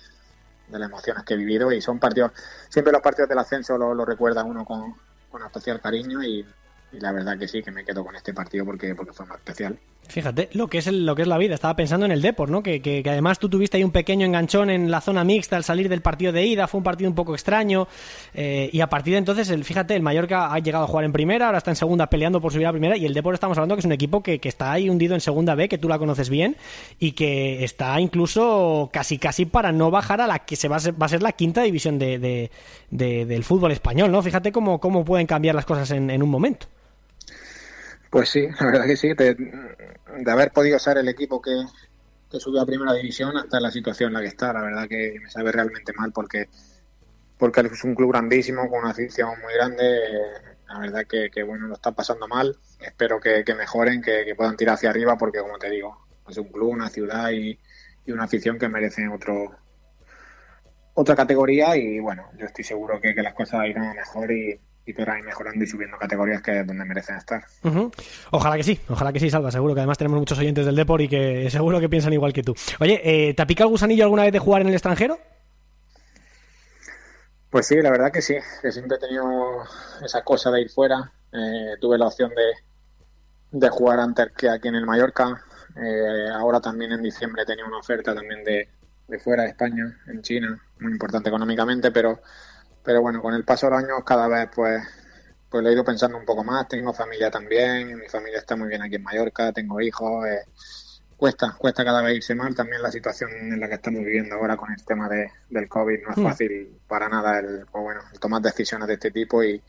[0.70, 2.32] las emociones que he vivido y son partidos,
[2.68, 4.94] siempre los partidos del ascenso lo, recuerda uno con,
[5.44, 6.46] especial cariño y,
[6.92, 9.78] la verdad que sí, que me quedo con este partido porque, porque fue más especial.
[10.10, 11.54] Fíjate, lo que es lo que es la vida.
[11.54, 12.64] Estaba pensando en el Deport, ¿no?
[12.64, 15.88] Que, que, además tú tuviste ahí un pequeño enganchón en la zona mixta al salir
[15.88, 16.66] del partido de ida.
[16.66, 17.86] Fue un partido un poco extraño.
[18.34, 21.12] Eh, y a partir de entonces, el, fíjate, el Mallorca ha llegado a jugar en
[21.12, 22.96] primera, ahora está en segunda peleando por subir a primera.
[22.96, 25.20] Y el Deport estamos hablando que es un equipo que, que está ahí hundido en
[25.20, 26.56] segunda B, que tú la conoces bien.
[26.98, 30.80] Y que está incluso casi casi para no bajar a la que se va a
[30.80, 34.22] ser, va a ser la quinta división de, de, del fútbol español, ¿no?
[34.22, 36.66] Fíjate cómo, cómo pueden cambiar las cosas en, en un momento.
[38.10, 39.14] Pues sí, la verdad que sí.
[39.14, 39.36] De,
[40.30, 41.52] haber podido ser el equipo que,
[42.38, 45.30] subió a primera división hasta la situación en la que está, la verdad que me
[45.30, 46.48] sabe realmente mal porque
[47.38, 49.98] porque es un club grandísimo con una afición muy grande.
[50.68, 52.54] La verdad que, bueno, lo está pasando mal.
[52.80, 56.68] Espero que, mejoren, que, puedan tirar hacia arriba porque, como te digo, es un club,
[56.68, 57.58] una ciudad y,
[58.08, 59.56] una afición que merecen otro
[60.94, 64.92] otra categoría y bueno, yo estoy seguro que, que las cosas irán mejor y, y
[64.92, 67.44] por ahí mejorando y subiendo categorías que es donde merecen estar.
[68.30, 71.00] Ojalá que sí, ojalá que sí, Salva, seguro que además tenemos muchos oyentes del Depor
[71.02, 72.54] y que seguro que piensan igual que tú.
[72.80, 75.18] Oye, eh, ¿te pica el gusanillo alguna vez de jugar en el extranjero?
[77.50, 79.24] Pues sí, la verdad que sí, que siempre he tenido
[80.04, 81.12] esa cosa de ir fuera.
[81.32, 85.42] Eh, tuve la opción de, de jugar antes que aquí en el Mallorca.
[85.76, 88.68] Eh, ahora también en diciembre he tenido una oferta también de,
[89.08, 92.20] de fuera de España, en China, muy importante económicamente, pero
[92.82, 94.82] pero bueno, con el paso de los años cada vez pues,
[95.48, 96.68] pues lo he ido pensando un poco más.
[96.68, 100.26] Tengo familia también, mi familia está muy bien aquí en Mallorca, tengo hijos.
[100.26, 100.44] Eh,
[101.16, 102.54] cuesta, cuesta cada vez irse mal.
[102.54, 106.02] También la situación en la que estamos viviendo ahora con el tema de, del COVID
[106.02, 106.24] no es hmm.
[106.24, 109.62] fácil para nada el, pues bueno, tomar decisiones de este tipo y,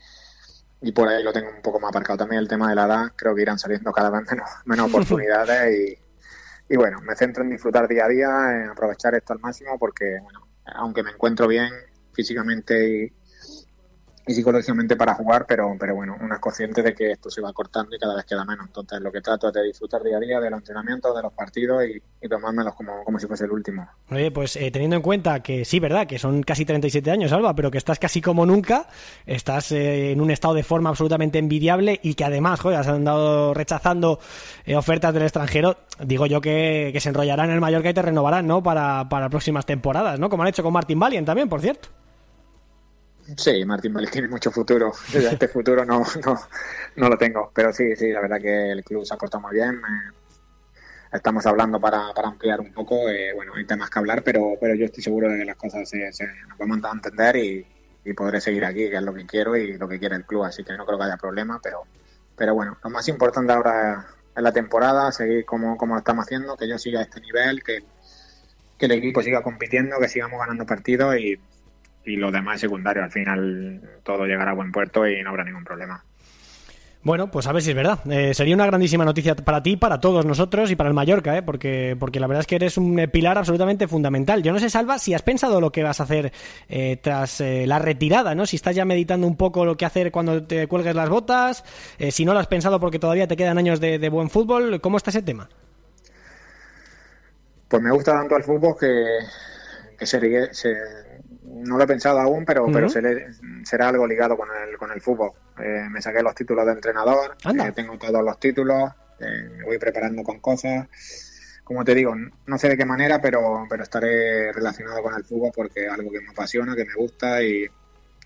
[0.80, 2.18] y por ahí lo tengo un poco más aparcado.
[2.18, 5.76] También el tema de la edad, creo que irán saliendo cada vez menos, menos oportunidades
[5.76, 5.98] y,
[6.72, 10.20] y bueno, me centro en disfrutar día a día, en aprovechar esto al máximo porque,
[10.22, 11.70] bueno, aunque me encuentro bien,
[12.12, 13.12] físicamente y,
[14.26, 17.94] psicológicamente para jugar, pero, pero bueno, una es consciente de que esto se va cortando
[17.94, 18.66] y cada vez queda menos.
[18.66, 21.32] Entonces, lo que trato es de disfrutar día a día de los entrenamientos, de los
[21.32, 23.88] partidos y, y tomármelos como, como si fuese el último.
[24.10, 26.06] Oye, pues eh, teniendo en cuenta que sí, ¿verdad?
[26.06, 28.88] Que son casi 37 años, Alba, pero que estás casi como nunca,
[29.26, 33.54] estás eh, en un estado de forma absolutamente envidiable y que además, joder, has andado
[33.54, 34.20] rechazando
[34.64, 35.78] eh, ofertas del extranjero.
[36.00, 38.62] Digo yo que, que se enrollarán en el Mallorca y te renovarán, ¿no?
[38.62, 40.30] Para, para próximas temporadas, ¿no?
[40.30, 41.88] Como han hecho con Martin Valiant también, por cierto.
[43.36, 44.92] Sí, Martín Vélez tiene mucho futuro.
[45.12, 46.40] Este futuro no, no,
[46.96, 47.50] no lo tengo.
[47.54, 49.80] Pero sí, sí, la verdad que el club se ha portado muy bien.
[51.12, 53.08] estamos hablando para, para ampliar un poco.
[53.08, 55.88] Eh, bueno, hay temas que hablar, pero, pero yo estoy seguro de que las cosas
[55.88, 57.66] se, se nos vamos a entender y,
[58.04, 60.44] y, podré seguir aquí, que es lo que quiero y lo que quiere el club.
[60.44, 61.60] Así que no creo que haya problema.
[61.62, 61.84] Pero,
[62.36, 66.56] pero bueno, lo más importante ahora es la temporada, seguir como, como lo estamos haciendo,
[66.56, 67.84] que yo siga a este nivel, que,
[68.78, 71.38] que el equipo siga compitiendo, que sigamos ganando partidos y
[72.04, 73.02] y lo demás es secundario.
[73.02, 76.04] Al final todo llegará a buen puerto y no habrá ningún problema.
[77.04, 77.98] Bueno, pues a ver si es verdad.
[78.08, 81.42] Eh, sería una grandísima noticia para ti, para todos nosotros y para el Mallorca, ¿eh?
[81.42, 84.40] porque, porque la verdad es que eres un eh, pilar absolutamente fundamental.
[84.40, 86.32] Yo no sé, Salva, si has pensado lo que vas a hacer
[86.68, 88.46] eh, tras la retirada, ¿no?
[88.46, 91.64] Si estás ya meditando un poco lo que hacer cuando te cuelgues las botas,
[92.10, 95.10] si no lo has pensado porque todavía te quedan años de, buen fútbol, ¿cómo está
[95.10, 95.48] ese tema?
[97.66, 99.18] Pues me gusta tanto el fútbol que,
[99.98, 100.76] que se, se
[101.52, 105.32] no lo he pensado aún, pero, pero será algo ligado con el, con el fútbol.
[105.58, 109.78] Eh, me saqué los títulos de entrenador, eh, tengo todos los títulos, eh, me voy
[109.78, 110.88] preparando con cosas.
[111.62, 112.14] Como te digo,
[112.46, 116.10] no sé de qué manera, pero, pero estaré relacionado con el fútbol porque es algo
[116.10, 117.66] que me apasiona, que me gusta y,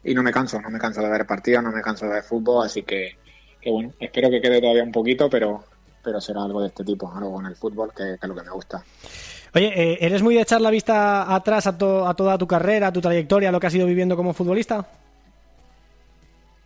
[0.05, 2.23] y no me canso, no me canso de ver partidos, no me canso de ver
[2.23, 3.19] fútbol, así que,
[3.61, 5.65] que bueno, espero que quede todavía un poquito, pero,
[6.03, 8.43] pero será algo de este tipo, algo con el fútbol que, que es lo que
[8.43, 8.83] me gusta.
[9.55, 13.01] Oye, eh, ¿eres muy de echar la vista atrás a, toda tu carrera, a tu
[13.01, 14.87] trayectoria, a lo que has ido viviendo como futbolista?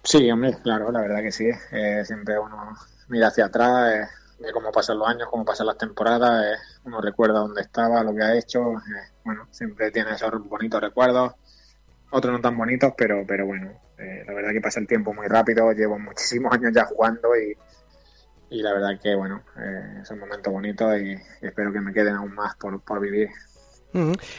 [0.03, 1.49] Sí, hombre, claro, la verdad que sí.
[1.73, 2.73] Eh, siempre uno
[3.09, 7.41] mira hacia atrás, eh, de cómo pasan los años, cómo pasan las temporadas, uno recuerda
[7.41, 8.75] dónde estaba, lo que ha hecho.
[9.25, 11.35] bueno, siempre tiene esos bonitos recuerdos,
[12.11, 15.71] otros no tan bonitos, pero, pero bueno, la verdad que pasa el tiempo muy rápido.
[15.73, 17.55] Llevo muchísimos años ya jugando y,
[18.51, 22.17] y la verdad que bueno, eh, es un momento bonito y, espero que me queden
[22.17, 23.29] aún más por, por vivir.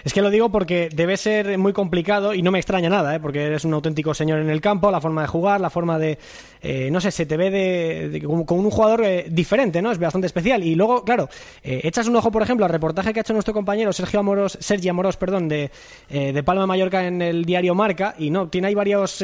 [0.03, 3.19] Es que lo digo porque debe ser muy complicado y no me extraña nada, ¿eh?
[3.19, 6.17] porque eres un auténtico señor en el campo, la forma de jugar, la forma de,
[6.61, 9.91] eh, no sé, se te ve de, con, un jugador eh, diferente, ¿no?
[9.91, 10.63] Es bastante especial.
[10.63, 11.27] Y luego, claro,
[11.63, 14.57] eh, echas un ojo, por ejemplo, al reportaje que ha hecho nuestro compañero Sergio Amoros,
[14.61, 15.71] Sergi Amoros, perdón, de,
[16.09, 19.23] de Palma Mallorca en el diario Marca, y no, tiene ahí varios,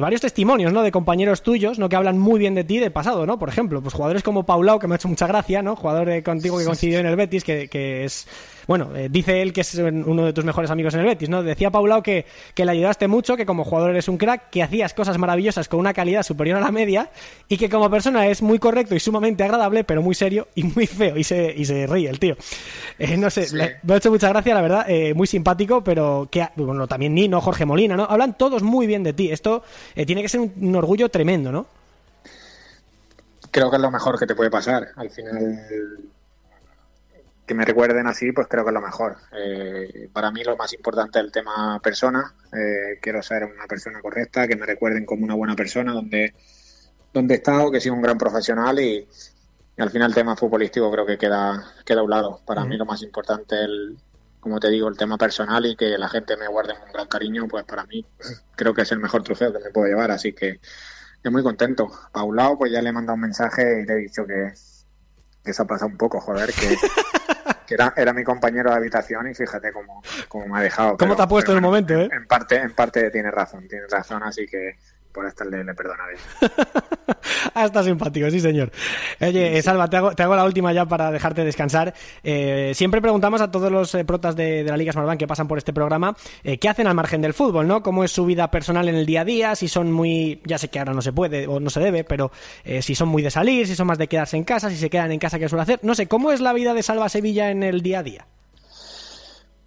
[0.00, 0.82] varios testimonios, ¿no?
[0.82, 1.88] De compañeros tuyos, ¿no?
[1.88, 3.38] Que hablan muy bien de ti del pasado, ¿no?
[3.38, 5.76] Por ejemplo, pues jugadores como Paulao, que me ha hecho mucha gracia, ¿no?
[5.76, 8.26] Jugador contigo que coincidió en el Betis, que, que es
[8.66, 11.42] bueno, eh, dice él que es uno de tus mejores amigos en el Betis, ¿no?
[11.42, 14.94] Decía Paulao que, que le ayudaste mucho, que como jugador eres un crack, que hacías
[14.94, 17.10] cosas maravillosas con una calidad superior a la media
[17.48, 20.86] y que como persona es muy correcto y sumamente agradable, pero muy serio y muy
[20.86, 21.16] feo.
[21.16, 22.36] Y se, y se ríe el tío.
[22.98, 23.46] Eh, no sé,
[23.82, 27.40] me ha hecho mucha gracia, la verdad, eh, muy simpático, pero que, bueno, también Nino,
[27.40, 28.04] Jorge Molina, ¿no?
[28.04, 29.30] Hablan todos muy bien de ti.
[29.30, 29.62] Esto
[29.94, 31.66] tiene que ser un orgullo tremendo, ¿no?
[33.50, 34.88] Creo que es lo mejor que te puede pasar.
[34.96, 35.66] Al final
[37.52, 39.18] que me recuerden así, pues creo que es lo mejor.
[39.32, 42.34] Eh, para mí lo más importante es el tema persona.
[42.50, 46.34] Eh, quiero ser una persona correcta, que me recuerden como una buena persona, donde,
[47.12, 49.06] donde he estado, que soy un gran profesional y,
[49.76, 52.40] al final el tema futbolístico creo que queda, queda a un lado.
[52.46, 53.98] Para mí lo más importante es, el,
[54.40, 57.48] como te digo, el tema personal y que la gente me guarde un gran cariño,
[57.48, 58.04] pues para mí
[58.56, 60.10] creo que es el mejor trofeo que me puedo llevar.
[60.10, 60.58] Así que
[61.16, 61.90] estoy muy contento.
[62.14, 64.52] A un lado, pues ya le he mandado un mensaje y le he dicho que,
[65.44, 66.76] que se ha pasado un poco, joder, que,
[67.72, 70.96] era, era mi compañero de habitación y fíjate cómo, cómo me ha dejado.
[70.96, 72.08] ¿Cómo te ha puesto en el momento, eh?
[72.12, 74.76] En parte, en parte tiene razón, tiene razón, así que
[75.12, 76.16] por esta le, le perdonaré.
[77.54, 78.70] ah, está simpático, sí, señor.
[79.20, 81.94] Oye, Salva, te hago, te hago, la última ya para dejarte descansar.
[82.22, 85.58] Eh, siempre preguntamos a todos los eh, protas de, la Liga Smartbank que pasan por
[85.58, 87.82] este programa eh, qué hacen al margen del fútbol, ¿no?
[87.82, 89.54] ¿Cómo es su vida personal en el día a día?
[89.54, 90.40] Si son muy.
[90.44, 92.32] Ya sé que ahora no se puede o no se debe, pero
[92.80, 95.12] si son muy de salir, si son más de quedarse en casa, si se quedan
[95.12, 95.80] en casa, ¿qué suele hacer?
[95.82, 98.26] No sé, ¿cómo es la vida de Salva Sevilla en el día a día?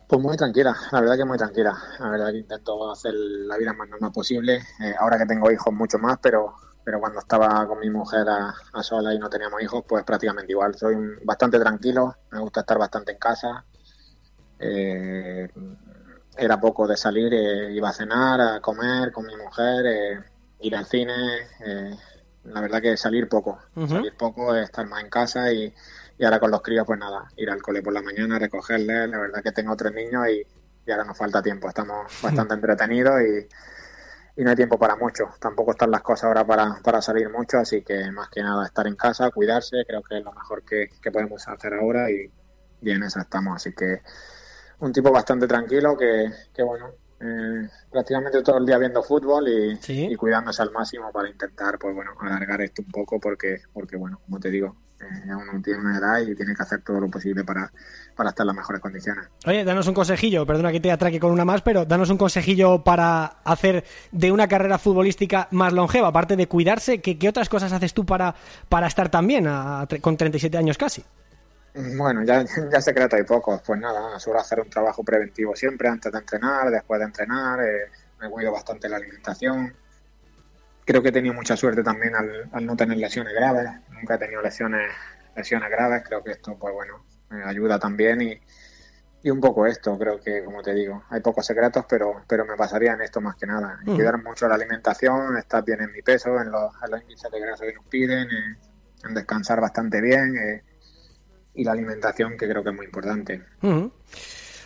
[0.08, 1.76] Pues muy tranquila, la verdad que muy tranquila.
[2.00, 4.62] La verdad que intento hacer la vida más normal posible.
[4.80, 8.54] Eh, ahora que tengo hijos, mucho más, pero, pero cuando estaba con mi mujer a,
[8.74, 10.76] a, sola y no teníamos hijos, pues prácticamente igual.
[10.76, 13.66] Soy bastante tranquilo, me gusta estar bastante en casa.
[14.60, 15.50] Eh,
[16.38, 20.24] era poco de salir, eh, iba a cenar, a comer con mi mujer,
[20.60, 21.16] ir al cine.
[22.44, 25.74] la verdad que salir poco, salir poco, estar más en casa y
[26.18, 29.10] y ahora con los críos, pues nada, ir al cole por la mañana, recogerles.
[29.10, 31.68] La verdad que tengo tres niños y, ahora nos falta tiempo.
[31.68, 35.30] Estamos bastante entretenidos y, no hay tiempo para mucho.
[35.40, 38.86] Tampoco están las cosas ahora para, para salir mucho, así que más que nada estar
[38.88, 42.30] en casa, cuidarse, creo que es lo mejor que, podemos hacer ahora y,
[42.82, 43.56] bien en eso estamos.
[43.56, 44.02] Así que
[44.80, 49.80] un tipo bastante tranquilo que, que bueno, eh, prácticamente todo el día viendo fútbol y,
[49.88, 54.20] y, cuidándose al máximo para intentar, pues bueno, alargar esto un poco porque, porque bueno,
[54.26, 57.44] como te digo, eh, aún tiene una edad y tiene que hacer todo lo posible
[57.44, 57.72] para,
[58.16, 59.28] para estar en las mejores condiciones.
[59.46, 62.84] Oye, danos un consejillo, perdona que te atraque con una más, pero danos un consejillo
[62.84, 67.74] para hacer de una carrera futbolística más longeva, aparte de cuidarse, ¿qué, qué otras cosas
[67.74, 68.36] haces tú para,
[68.70, 69.46] para estar tan bien
[70.02, 71.04] con 37 años casi?
[71.98, 73.62] Bueno, ya, ya secreto hay pocos.
[73.62, 77.60] Pues nada, suelo hacer un trabajo preventivo siempre, antes de entrenar, después de entrenar.
[77.62, 77.90] Eh,
[78.22, 79.74] me cuido bastante la alimentación
[80.86, 83.68] creo que he tenido mucha suerte también al, no tener lesiones graves.
[83.90, 84.92] Nunca he tenido lesiones,
[85.36, 86.04] lesiones graves.
[86.08, 88.40] Creo que esto, pues bueno, me ayuda también y,
[89.24, 92.56] y un poco esto, creo que, como te digo, hay pocos secretos, pero, pero me
[92.56, 93.80] pasaría en esto más que nada.
[93.84, 93.96] Mm.
[93.96, 97.40] Cuidar mucho la alimentación, estar bien en mi peso, en los, en los índices de
[97.40, 100.64] grasa que nos piden, en, descansar bastante bien eh,
[101.56, 103.42] y la alimentación, que creo que es muy importante.
[103.62, 103.86] Mm.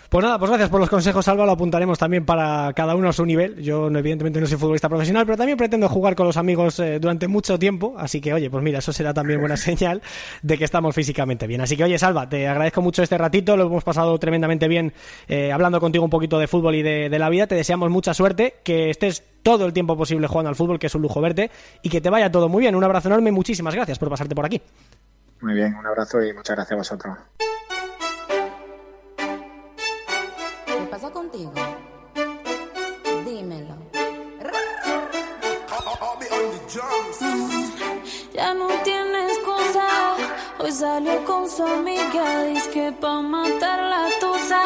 [0.09, 1.45] Pues nada, pues gracias por los consejos, Alba.
[1.45, 3.61] Lo apuntaremos también para cada uno a su nivel.
[3.61, 7.27] Yo, evidentemente, no soy futbolista profesional, pero también pretendo jugar con los amigos eh, durante
[7.27, 7.93] mucho tiempo.
[7.95, 10.01] Así que, oye, pues mira, eso será también buena señal
[10.41, 11.61] de que estamos físicamente bien.
[11.61, 13.55] Así que, oye, Salva, te agradezco mucho este ratito.
[13.55, 14.93] Lo hemos pasado tremendamente bien
[15.27, 17.45] eh, hablando contigo un poquito de fútbol y de, de la vida.
[17.45, 20.95] Te deseamos mucha suerte, que estés todo el tiempo posible jugando al fútbol, que es
[20.95, 21.51] un lujo verte,
[21.83, 22.73] y que te vaya todo muy bien.
[22.73, 24.59] Un abrazo enorme muchísimas gracias por pasarte por aquí.
[25.41, 27.17] Muy bien, un abrazo y muchas gracias a vosotros.
[40.99, 44.61] Salió con su amiga, dice que pa' matar la tusa.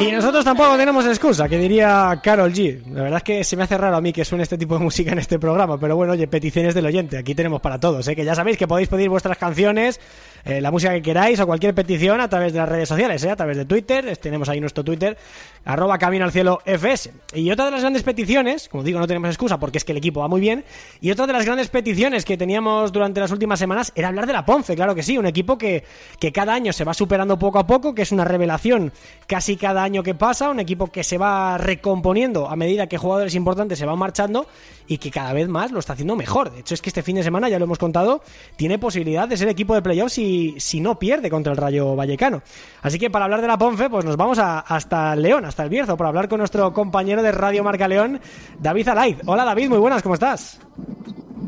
[0.00, 2.84] Y nosotros tampoco tenemos excusa, que diría Carol G.
[2.92, 4.82] La verdad es que se me hace raro a mí que suene este tipo de
[4.82, 8.16] música en este programa, pero bueno, oye, peticiones del oyente, aquí tenemos para todos, ¿eh?
[8.16, 10.00] que ya sabéis que podéis pedir vuestras canciones,
[10.44, 13.30] eh, la música que queráis o cualquier petición a través de las redes sociales, ¿eh?
[13.30, 15.16] a través de Twitter, tenemos ahí nuestro Twitter,
[15.64, 17.12] arroba camino al cielo FS.
[17.34, 19.98] Y otra de las grandes peticiones, como digo, no tenemos excusa porque es que el
[19.98, 20.64] equipo va muy bien,
[21.00, 24.34] y otra de las grandes peticiones que teníamos durante las últimas semanas era hablar de
[24.34, 25.84] la Ponce, claro que sí, un equipo que,
[26.20, 28.92] que cada año se va superando poco a poco, que es una revelación
[29.26, 33.34] casi cada año que pasa, un equipo que se va recomponiendo a medida que jugadores
[33.34, 34.46] importantes se van marchando
[34.86, 36.50] y que cada vez más lo está haciendo mejor.
[36.50, 38.22] De hecho, es que este fin de semana, ya lo hemos contado,
[38.56, 42.42] tiene posibilidad de ser equipo de playoffs si, si no pierde contra el Rayo Vallecano.
[42.82, 45.70] Así que para hablar de la Ponce, pues nos vamos a, hasta León, hasta el
[45.70, 48.20] Bierzo, para hablar con nuestro compañero de Radio Marca León,
[48.60, 49.16] David Alaid.
[49.26, 50.60] Hola David, muy buenas, ¿cómo estás?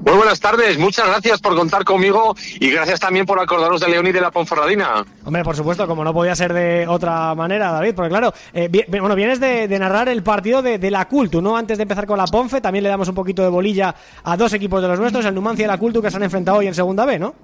[0.07, 4.07] Muy buenas tardes, muchas gracias por contar conmigo y gracias también por acordaros de León
[4.07, 5.05] y de la Ponferradina.
[5.25, 9.17] Hombre, por supuesto, como no podía ser de otra manera, David, porque claro, eh, bueno,
[9.17, 11.57] vienes de, narrar el partido de, de, la Cultu, ¿no?
[11.57, 14.53] Antes de empezar con la Ponfe, también le damos un poquito de bolilla a dos
[14.53, 16.75] equipos de los nuestros, el Numancia y la Cultu, que se han enfrentado hoy en
[16.77, 17.35] Segunda B, ¿no?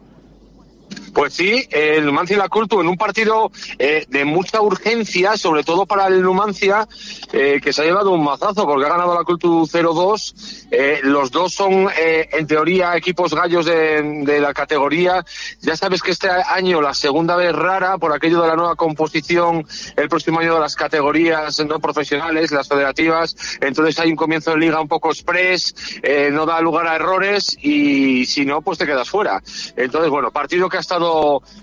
[1.12, 5.62] Pues sí, el Numancia y la Cultu en un partido eh, de mucha urgencia, sobre
[5.62, 6.88] todo para el Numancia,
[7.32, 10.68] eh, que se ha llevado un mazazo porque ha ganado la Cultu 0-2.
[10.70, 15.22] Eh, los dos son, en teoría, equipos gallos de, la categoría.
[15.60, 19.66] Ya sabes que este año la segunda vez rara, por aquello de la nueva composición,
[19.96, 23.36] el próximo año de las categorías no profesionales, las federativas.
[23.60, 25.74] Entonces hay un comienzo de liga un poco express,
[26.32, 29.42] no da lugar a errores y si no, pues te quedas fuera.
[29.76, 31.01] Entonces, bueno, partido que ha estado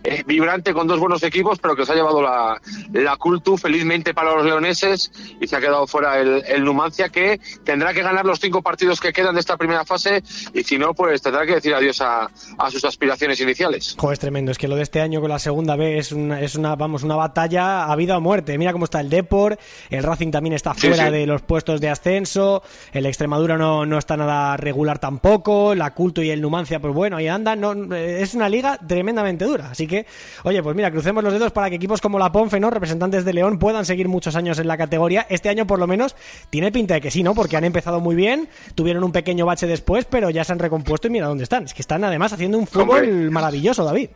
[0.04, 2.60] eh, vibrante con dos buenos equipos, pero que se ha llevado la,
[2.94, 7.94] la Cultu felizmente para los leoneses y se ha quedado fuera el, Numancia que tendrá
[7.94, 10.22] que ganar los cinco partidos que quedan de esta primera fase
[10.54, 12.30] y si no, pues tendrá que decir adiós a,
[12.70, 13.96] sus aspiraciones iniciales.
[13.98, 14.52] Joder, es tremendo.
[14.52, 17.04] Es que lo de este año con la segunda B es una, es una, vamos,
[17.04, 18.58] una batalla a vida o muerte.
[18.58, 22.62] Mira cómo está el Deport, el Racing también está fuera de los puestos de ascenso,
[22.92, 27.18] el Extremadura no, no está nada regular tampoco, la Cultu y el Numancia, pues bueno,
[27.18, 27.60] ahí andan.
[27.60, 29.70] No, es una liga tremendamente dura.
[29.72, 30.06] Así que,
[30.44, 32.70] oye, pues mira, crucemos los dedos para que equipos como la Ponfe, ¿no?
[32.70, 35.26] Representantes de León puedan seguir muchos años en la categoría.
[35.30, 36.16] Este año, por lo menos,
[36.50, 37.34] tiene pinta de que sí, ¿no?
[37.34, 41.08] Porque han empezado muy bien, tuvieron un pequeño bache después, pero ya se han recompuesto
[41.08, 41.66] y mira dónde están.
[41.66, 44.10] Es que están además haciendo un fútbol maravilloso, David.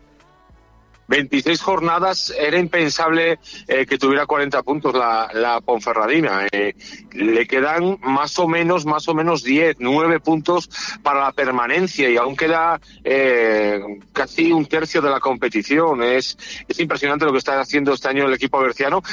[1.13, 6.47] 26 jornadas era impensable eh, que tuviera 40 puntos la, la Ponferradina.
[6.51, 6.73] Eh,
[7.11, 10.71] le quedan más o menos, más o menos 10, 9 puntos
[11.03, 13.79] para la permanencia y aún queda eh,
[14.11, 16.01] casi un tercio de la competición.
[16.01, 16.35] Es,
[16.67, 19.03] es impresionante lo que está haciendo este año el equipo berciano,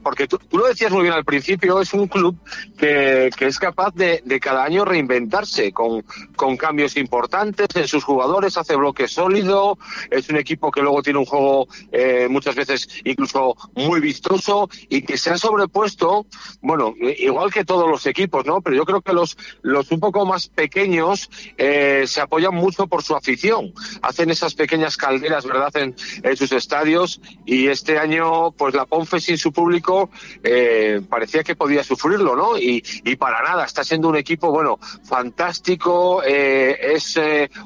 [0.00, 2.36] porque tú, lo decías muy bien al principio, es un club
[2.78, 6.04] que, que es capaz de, de, cada año reinventarse con,
[6.36, 9.76] con cambios importantes en sus jugadores, hace bloque sólido,
[10.08, 11.47] es un equipo que luego tiene un juego
[11.92, 16.26] eh, muchas veces incluso muy vistoso y que se ha sobrepuesto,
[16.60, 18.60] bueno, igual que todos los equipos, ¿no?
[18.60, 23.02] Pero yo creo que los, los un poco más pequeños eh, se apoyan mucho por
[23.02, 23.72] su afición.
[24.02, 25.96] Hacen esas pequeñas calderas, ¿verdad?, en,
[26.36, 30.10] sus estadios y este año, pues la Ponfe sin su público
[30.44, 32.58] eh, parecía que podía sufrirlo, ¿no?
[32.58, 37.18] Y, y para nada, está siendo un equipo, bueno, fantástico, es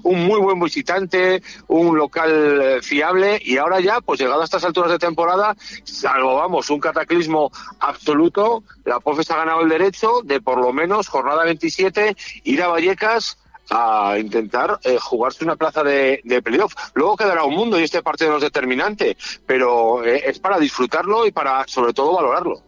[0.02, 4.90] un muy buen visitante, un local fiable y ahora ya, pues llegado a estas alturas
[4.90, 10.58] de temporada, salvo, vamos, un cataclismo absoluto, la POFES ha ganado el derecho de por
[10.58, 13.38] lo menos jornada 27 ir a Vallecas
[13.70, 16.74] a intentar eh, jugarse una plaza de, de, playoff.
[16.94, 21.26] Luego quedará un mundo y este partido no es determinante, pero eh, es para disfrutarlo
[21.26, 22.62] y para, sobre todo, valorarlo.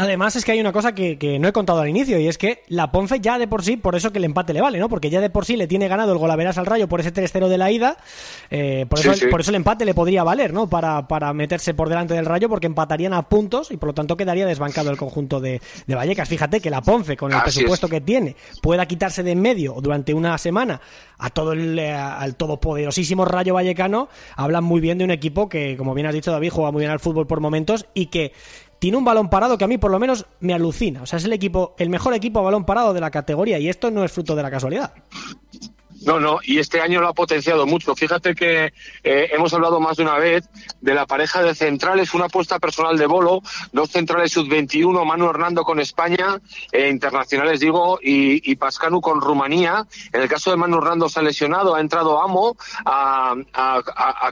[0.00, 2.62] Además es que hay una cosa que, no he contado al inicio y es que
[2.68, 4.88] la Ponfe ya de por sí, por eso que el empate le vale, ¿no?
[4.88, 7.48] Porque ya de por sí le tiene ganado el golaveras al Rayo por ese 3-0
[7.48, 7.98] de la ida,
[8.50, 10.70] eh, por, eso, por eso el empate le podría valer, ¿no?
[10.70, 14.16] Para, para meterse por delante del Rayo porque empatarían a puntos y por lo tanto
[14.16, 16.30] quedaría desbancado el conjunto de, Vallecas.
[16.30, 20.14] Fíjate que la Ponfe, con el presupuesto que tiene, pueda quitarse de en medio durante
[20.14, 20.80] una semana
[21.18, 25.76] a todo el, eh, al todopoderosísimo Rayo Vallecano, hablan muy bien de un equipo que,
[25.76, 28.32] como bien has dicho David, juega muy bien al fútbol por momentos y que
[28.80, 31.02] tiene un balón parado que a mí por lo menos me alucina.
[31.02, 33.68] O sea, es el equipo, el mejor equipo a balón parado de la categoría y
[33.68, 34.94] esto no es fruto de la casualidad.
[36.02, 37.94] No, no, y este año lo ha potenciado mucho.
[37.94, 38.72] Fíjate que
[39.04, 40.48] eh, hemos hablado más de una vez
[40.80, 45.62] de la pareja de centrales, una apuesta personal de Bolo, dos centrales sub-21, Manu Hernando
[45.62, 46.40] con España,
[46.72, 49.86] eh, internacionales digo, y, y, Pascanu con Rumanía.
[50.12, 53.34] En el caso de Manu Hernando se ha lesionado, ha entrado Amo a,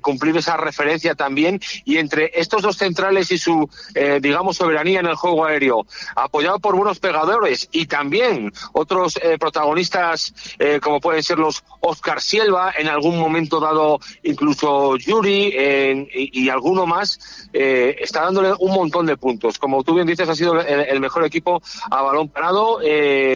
[0.01, 5.07] cumplir esa referencia también, y entre estos dos centrales y su, eh, digamos, soberanía en
[5.07, 10.33] el juego aéreo, apoyado por buenos pegadores y también otros protagonistas
[10.81, 15.55] como pueden ser los Oscar Silva, en algún momento dado incluso Yuri
[16.13, 19.59] y, alguno más, eh, está dándole un montón de puntos.
[19.59, 22.81] Como tú bien dices, ha sido el, mejor equipo a balón parado.
[22.83, 23.35] Eh,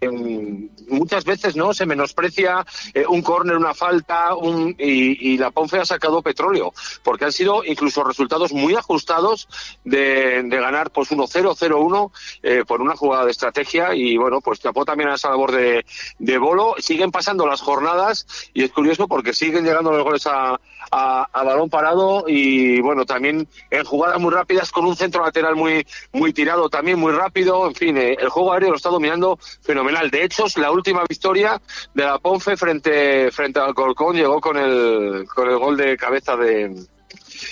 [0.88, 4.30] muchas veces no se menosprecia eh, un córner, una falta,
[4.78, 6.72] y, la Ponfe ha sacado petróleo,
[7.02, 9.48] porque han sido incluso resultados muy ajustados
[9.84, 15.08] de, ganar pues 1-0, 0-1 por una jugada de estrategia y bueno, pues tapó también
[15.08, 15.84] a esa labor de,
[16.18, 16.74] de bolo.
[16.78, 18.11] Siguen pasando las jornadas
[18.54, 20.58] y es curioso porque siguen llegando los goles a,
[20.90, 25.86] a, balón parado y bueno, también en jugadas muy rápidas con un centro lateral muy,
[26.12, 27.66] muy tirado, también muy rápido.
[27.66, 30.10] En fin, eh, el juego aéreo lo está dominando fenomenal.
[30.10, 31.60] De hecho, la última victoria
[31.94, 36.36] de la Ponfe frente, frente al Colcón llegó con el, con el gol de cabeza
[36.36, 36.74] de.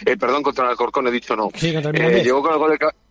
[0.07, 1.51] Eh, perdón, contra el Alcorcón he dicho no.
[1.55, 3.10] Sí, eh, llegó con el gol de contra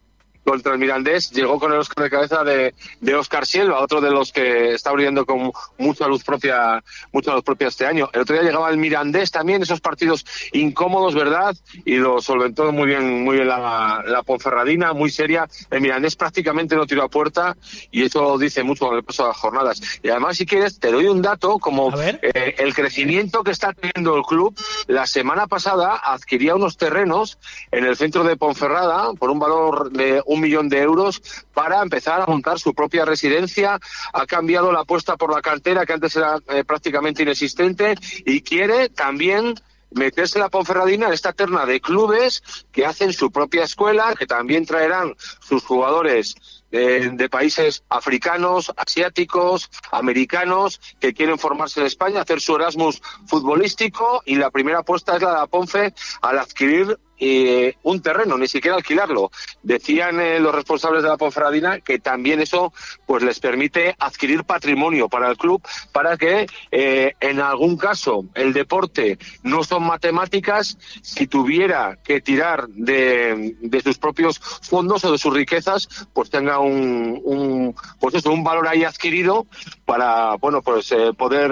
[0.53, 4.31] el Mirandés, llegó con el Oscar de cabeza de, de Oscar Silva, otro de los
[4.31, 8.09] que está brillando con mucha luz propia, mucha luz propia este año.
[8.13, 11.55] El otro día llegaba el Mirandés también, esos partidos incómodos, ¿verdad?
[11.85, 15.47] Y lo solventó muy bien, muy bien la, la Ponferradina, muy seria.
[15.69, 17.55] El Mirandés prácticamente no tiró a puerta
[17.91, 19.81] y eso dice mucho con el paso de las jornadas.
[20.03, 24.15] Y además, si quieres, te doy un dato como eh, el crecimiento que está teniendo
[24.15, 24.55] el club.
[24.87, 27.37] La semana pasada adquiría unos terrenos
[27.71, 31.21] en el centro de Ponferrada por un valor de un millón de euros
[31.53, 33.79] para empezar a montar su propia residencia.
[34.13, 38.89] Ha cambiado la apuesta por la cartera, que antes era eh, prácticamente inexistente, y quiere
[38.89, 39.55] también
[39.91, 44.65] meterse la Ponferradina en esta terna de clubes que hacen su propia escuela, que también
[44.65, 46.35] traerán sus jugadores
[46.71, 54.21] eh, de países africanos, asiáticos, americanos, que quieren formarse en España, hacer su Erasmus futbolístico
[54.25, 58.47] y la primera apuesta es la de la Ponfe al adquirir eh, un terreno, ni
[58.47, 59.29] siquiera alquilarlo.
[59.61, 62.71] Decían eh, los responsables de la Ponferradina que también eso
[63.05, 65.61] pues les permite adquirir patrimonio para el club
[65.91, 72.69] para que eh, en algún caso el deporte no son matemáticas, si tuviera que tirar
[72.69, 78.31] de, de sus propios fondos o de sus riquezas, pues tenga un, un pues eso,
[78.31, 79.45] un valor ahí adquirido
[79.83, 81.51] para bueno pues poder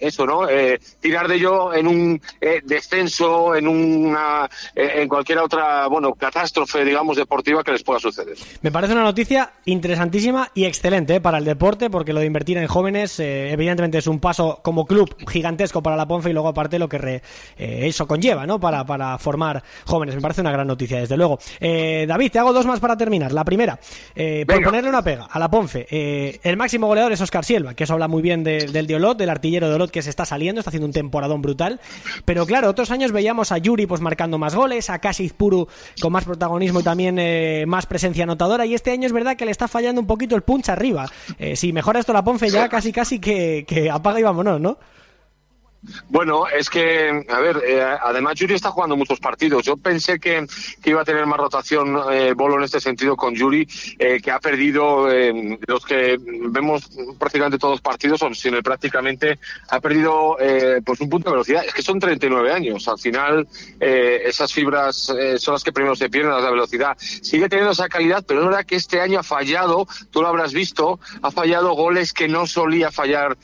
[0.00, 0.46] eso no
[1.00, 2.22] tirar de ello en un
[2.64, 8.36] descenso en una eh, en cualquier otra bueno catástrofe digamos deportiva que les pueda suceder.
[8.62, 12.58] Me parece una noticia interesantísima y excelente eh, para el deporte porque lo de invertir
[12.58, 16.48] en jóvenes eh, evidentemente es un paso como club gigantesco para la Ponfe y luego
[16.48, 17.22] aparte lo que
[17.56, 20.14] eso conlleva no para, para formar jóvenes.
[20.14, 21.38] Me parece una gran noticia desde luego.
[21.60, 23.32] David, te hago dos más para terminar.
[23.32, 23.78] La primera,
[24.46, 25.86] por ponerle una pega a la Ponfe,
[26.42, 29.68] el máximo goleador es Oscar Silva, que eso habla muy bien del Diolot, del artillero
[29.68, 31.80] de Olot que se está saliendo, está haciendo un temporadón brutal.
[32.24, 35.68] Pero claro, otros años veíamos a Yuri pues marcando más goles, a Casi Puru
[36.00, 38.66] con más protagonismo y también eh, más presencia anotadora.
[38.66, 41.06] Y este año es verdad que le está fallando un poquito el punch arriba.
[41.38, 44.78] Eh, si mejora esto la Ponfe ya casi casi que, que apaga y vámonos, ¿no?
[46.08, 49.64] Bueno, es que, a ver, eh, además Yuri está jugando muchos partidos.
[49.64, 50.46] Yo pensé que,
[50.84, 53.66] iba a tener más rotación eh, Bolo en este sentido con Yuri,
[53.98, 55.08] eh, que ha perdido
[55.66, 60.36] los que vemos prácticamente todos los partidos, son sino prácticamente ha perdido
[60.84, 61.64] pues un punto de velocidad.
[61.64, 62.86] Es que son 39 años.
[62.88, 63.46] Al final,
[63.80, 66.96] esas fibras son las que primero se pierden, las de velocidad.
[66.98, 70.52] Sigue teniendo esa calidad, pero es verdad que este año ha fallado, tú lo habrás
[70.52, 73.36] visto, ha fallado goles que no solía fallar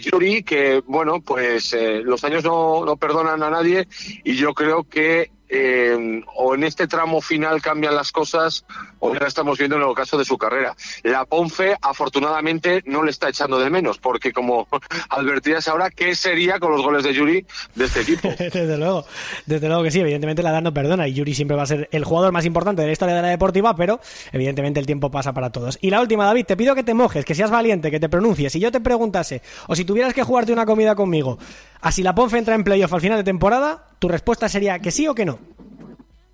[0.00, 3.86] Yuri, que, bueno, pues eh, los años no, no perdonan a nadie
[4.24, 8.64] y yo creo que eh, o en este tramo final cambian las cosas
[9.00, 10.74] o ya estamos viendo en el caso de su carrera.
[11.02, 14.68] La Ponfe afortunadamente no le está echando de menos porque como
[15.10, 17.44] advertías ahora, ¿qué sería con los goles de Yuri
[17.74, 18.28] de este equipo?
[18.38, 19.04] desde luego,
[19.46, 21.88] desde luego que sí, evidentemente la edad no perdona y Yuri siempre va a ser
[21.92, 24.00] el jugador más importante de la historia de la deportiva, pero
[24.32, 25.78] evidentemente el tiempo pasa para todos.
[25.80, 28.52] Y la última, David, te pido que te mojes, que seas valiente, que te pronuncies.
[28.52, 31.38] Si yo te preguntase, o si tuvieras que jugarte una comida conmigo,
[31.80, 35.06] así la Ponfe entra en playoff al final de temporada, tu respuesta sería que sí
[35.06, 35.38] o que no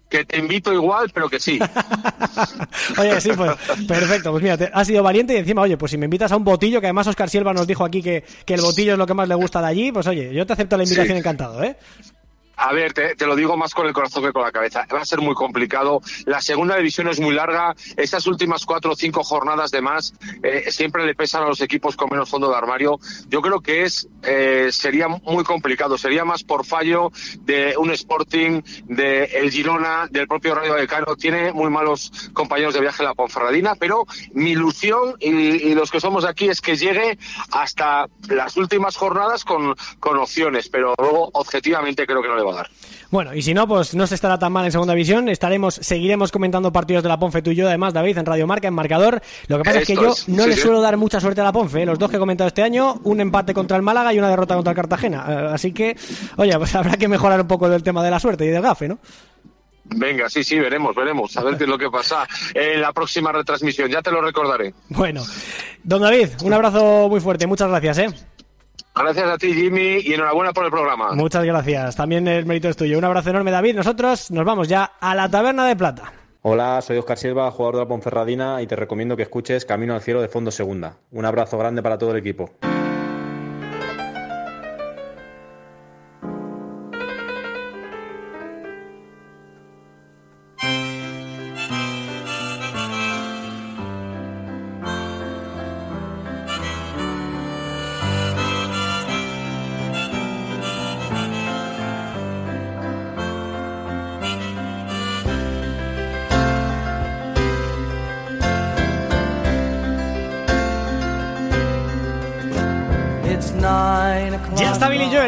[0.08, 1.58] que te invito igual, pero que sí.
[2.98, 3.52] oye, sí, pues
[3.88, 4.30] perfecto.
[4.30, 6.44] Pues mira, te, has sido valiente y encima, oye, pues si me invitas a un
[6.44, 9.14] botillo, que además Oscar Silva nos dijo aquí que, que el botillo es lo que
[9.14, 11.76] más le gusta de allí, pues oye, yo te acepto la invitación encantado, ¿eh?
[12.56, 14.86] A ver, te, lo digo más con el corazón que con la cabeza.
[14.92, 16.00] Va a ser muy complicado.
[16.24, 17.74] La segunda división es muy larga.
[17.96, 21.96] Estas últimas cuatro o cinco jornadas de más eh, siempre le pesan a los equipos
[21.96, 22.98] con menos fondo de armario.
[23.28, 25.98] Yo creo que es eh, sería muy complicado.
[25.98, 31.14] Sería más por fallo de un Sporting, de el Girona, del propio Radio Vallecano.
[31.14, 36.24] Tiene muy malos compañeros de viaje la Ponferradina, pero mi ilusión y, los que somos
[36.24, 37.18] aquí es que llegue
[37.52, 40.70] hasta las últimas jornadas con, con opciones.
[40.70, 42.70] Pero luego, objetivamente, creo que no le va a dar.
[43.10, 45.28] Bueno, y si no, pues no se estará tan mal en segunda división.
[45.28, 48.68] Estaremos, seguiremos comentando partidos de la Ponfe tú y yo, además, David, en Radio Marca,
[48.68, 49.22] en marcador.
[49.48, 51.82] Lo que pasa es que yo no le suelo dar mucha suerte a la Ponfe.
[51.82, 51.86] ¿eh?
[51.86, 54.54] Los dos que he comentado este año, un empate contra el Málaga y una derrota
[54.54, 55.24] contra el Cartagena.
[55.28, 55.96] Eh, así que,
[56.36, 58.88] oye, pues habrá que mejorar un poco el tema de la suerte y del gafe,
[58.88, 58.98] ¿no?
[59.84, 61.36] Venga, sí, sí, veremos, veremos.
[61.36, 63.88] A ver qué es lo que pasa en la próxima retransmisión.
[63.88, 64.74] Ya te lo recordaré.
[64.88, 65.22] Bueno,
[65.84, 67.46] don David, un abrazo muy fuerte.
[67.46, 68.08] Muchas gracias, ¿eh?
[68.98, 71.12] Gracias a ti, Jimmy, y enhorabuena por el programa.
[71.12, 71.96] Muchas gracias.
[71.96, 72.96] También el mérito es tuyo.
[72.96, 73.76] Un abrazo enorme, David.
[73.76, 76.12] Nosotros nos vamos ya a la Taberna de Plata.
[76.42, 80.00] Hola, soy Oscar Silva, jugador de la Ponferradina, y te recomiendo que escuches Camino al
[80.00, 80.96] Cielo de Fondo Segunda.
[81.10, 82.50] Un abrazo grande para todo el equipo.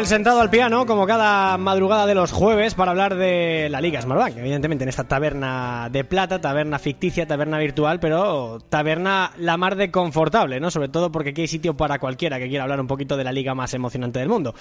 [0.09, 4.37] Sentado al piano, como cada madrugada de los jueves, para hablar de la Liga Smartbank.
[4.37, 9.91] Evidentemente, en esta taberna de plata, taberna ficticia, taberna virtual, pero taberna la mar de
[9.91, 10.71] confortable, ¿no?
[10.71, 13.31] Sobre todo porque aquí hay sitio para cualquiera que quiera hablar un poquito de la
[13.31, 14.55] liga más emocionante del mundo.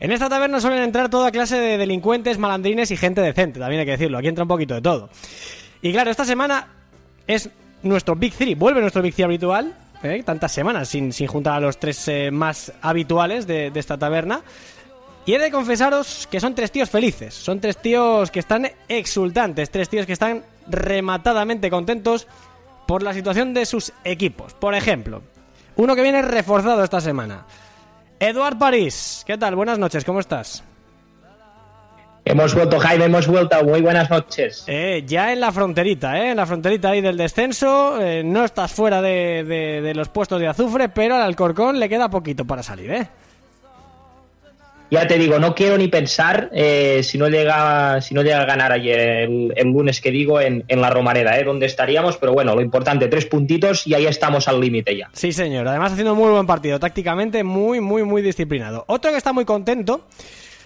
[0.00, 3.86] En esta taberna suelen entrar toda clase de delincuentes, malandrines y gente decente, también hay
[3.86, 4.18] que decirlo.
[4.18, 5.08] Aquí entra un poquito de todo.
[5.82, 6.66] Y claro, esta semana
[7.28, 7.48] es
[7.84, 8.56] nuestro Big Three.
[8.56, 9.72] Vuelve nuestro Big Three habitual
[10.02, 10.22] ¿eh?
[10.24, 14.42] tantas semanas sin, sin, juntar a los tres eh, más habituales de, de, esta taberna.
[15.30, 19.70] Y he de confesaros que son tres tíos felices, son tres tíos que están exultantes,
[19.70, 22.26] tres tíos que están rematadamente contentos
[22.84, 24.54] por la situación de sus equipos.
[24.54, 25.22] Por ejemplo,
[25.76, 27.46] uno que viene reforzado esta semana.
[28.18, 29.54] Eduard París, ¿qué tal?
[29.54, 30.64] Buenas noches, ¿cómo estás?
[32.24, 33.64] Hemos vuelto, Jaime, hemos vuelto.
[33.64, 34.64] Muy buenas noches.
[34.66, 36.30] Eh, ya en la fronterita, ¿eh?
[36.32, 38.02] En la fronterita ahí del descenso.
[38.02, 41.88] Eh, no estás fuera de, de, de, los puestos de azufre, pero al Alcorcón le
[41.88, 43.08] queda poquito para salir, ¿eh?
[44.90, 48.44] Ya te digo, no quiero ni pensar eh, si no llega si no llega a
[48.44, 48.98] ganar ayer
[49.56, 51.44] el, lunes que digo en, en la Romareda, ¿eh?
[51.44, 55.08] Donde estaríamos, pero bueno, lo importante, tres puntitos y ahí estamos al límite ya.
[55.12, 55.68] Sí, señor.
[55.68, 58.84] Además haciendo muy buen partido, tácticamente muy, muy, muy disciplinado.
[58.88, 60.06] Otro que está muy contento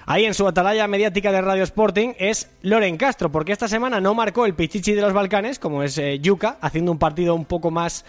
[0.06, 4.14] ahí en su atalaya mediática de Radio Sporting es Loren Castro, porque esta semana no
[4.14, 7.70] marcó el Pichichi de los Balcanes, como es eh, Yuca, haciendo un partido un poco
[7.70, 8.04] más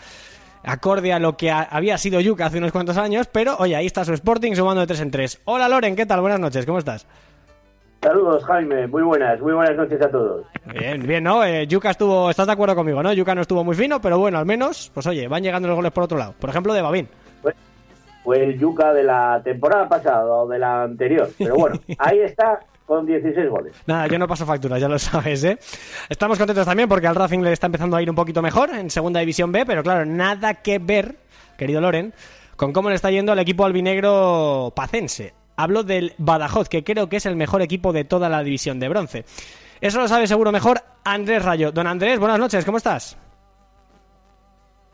[0.66, 3.86] acorde a lo que a, había sido Yuca hace unos cuantos años, pero oye, ahí
[3.86, 5.41] está su Sporting sumando de 3 en 3.
[5.45, 6.22] Hola Loren, ¿qué tal?
[6.22, 7.07] Buenas noches, ¿cómo estás?
[8.01, 8.86] Saludos, Jaime.
[8.86, 10.45] Muy buenas, muy buenas noches a todos.
[10.66, 11.43] Bien, bien, ¿no?
[11.43, 13.11] Eh, Yuca estuvo, estás de acuerdo conmigo, ¿no?
[13.13, 15.91] Yuca no estuvo muy fino, pero bueno, al menos, pues oye, van llegando los goles
[15.91, 16.36] por otro lado.
[16.39, 17.09] Por ejemplo, de Babín.
[17.41, 17.55] Pues,
[18.24, 21.30] fue el Yuca de la temporada pasada o de la anterior.
[21.38, 23.75] Pero bueno, ahí está con 16 goles.
[23.86, 25.57] Nada, yo no paso facturas, ya lo sabes, ¿eh?
[26.09, 28.89] Estamos contentos también porque al Racing le está empezando a ir un poquito mejor en
[28.89, 31.15] Segunda División B, pero claro, nada que ver,
[31.57, 32.13] querido Loren,
[32.55, 35.33] con cómo le está yendo al equipo albinegro pacense.
[35.57, 38.89] Hablo del Badajoz, que creo que es el mejor equipo de toda la división de
[38.89, 39.25] bronce.
[39.81, 41.71] Eso lo sabe seguro mejor Andrés Rayo.
[41.71, 43.17] Don Andrés, buenas noches, ¿cómo estás?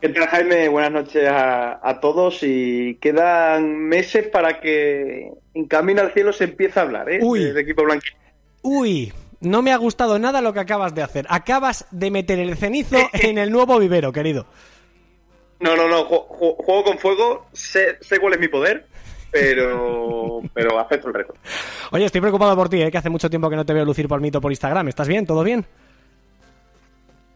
[0.00, 0.68] ¿Qué tal, Jaime?
[0.68, 6.44] Buenas noches a, a, todos y quedan meses para que en Camino al Cielo se
[6.44, 7.20] empiece a hablar, ¿eh?
[7.22, 7.44] Uy.
[7.44, 8.16] Del equipo blanquillo.
[8.62, 11.26] Uy, no me ha gustado nada lo que acabas de hacer.
[11.28, 14.46] Acabas de meter el cenizo en el nuevo vivero, querido.
[15.60, 18.86] No, no, no, juego, juego con fuego, sé, sé, cuál es mi poder,
[19.30, 21.34] pero, pero acepto el reto.
[21.92, 22.90] Oye, estoy preocupado por ti, ¿eh?
[22.90, 24.88] que hace mucho tiempo que no te veo lucir por mito por Instagram.
[24.88, 25.24] ¿Estás bien?
[25.24, 25.64] ¿Todo bien?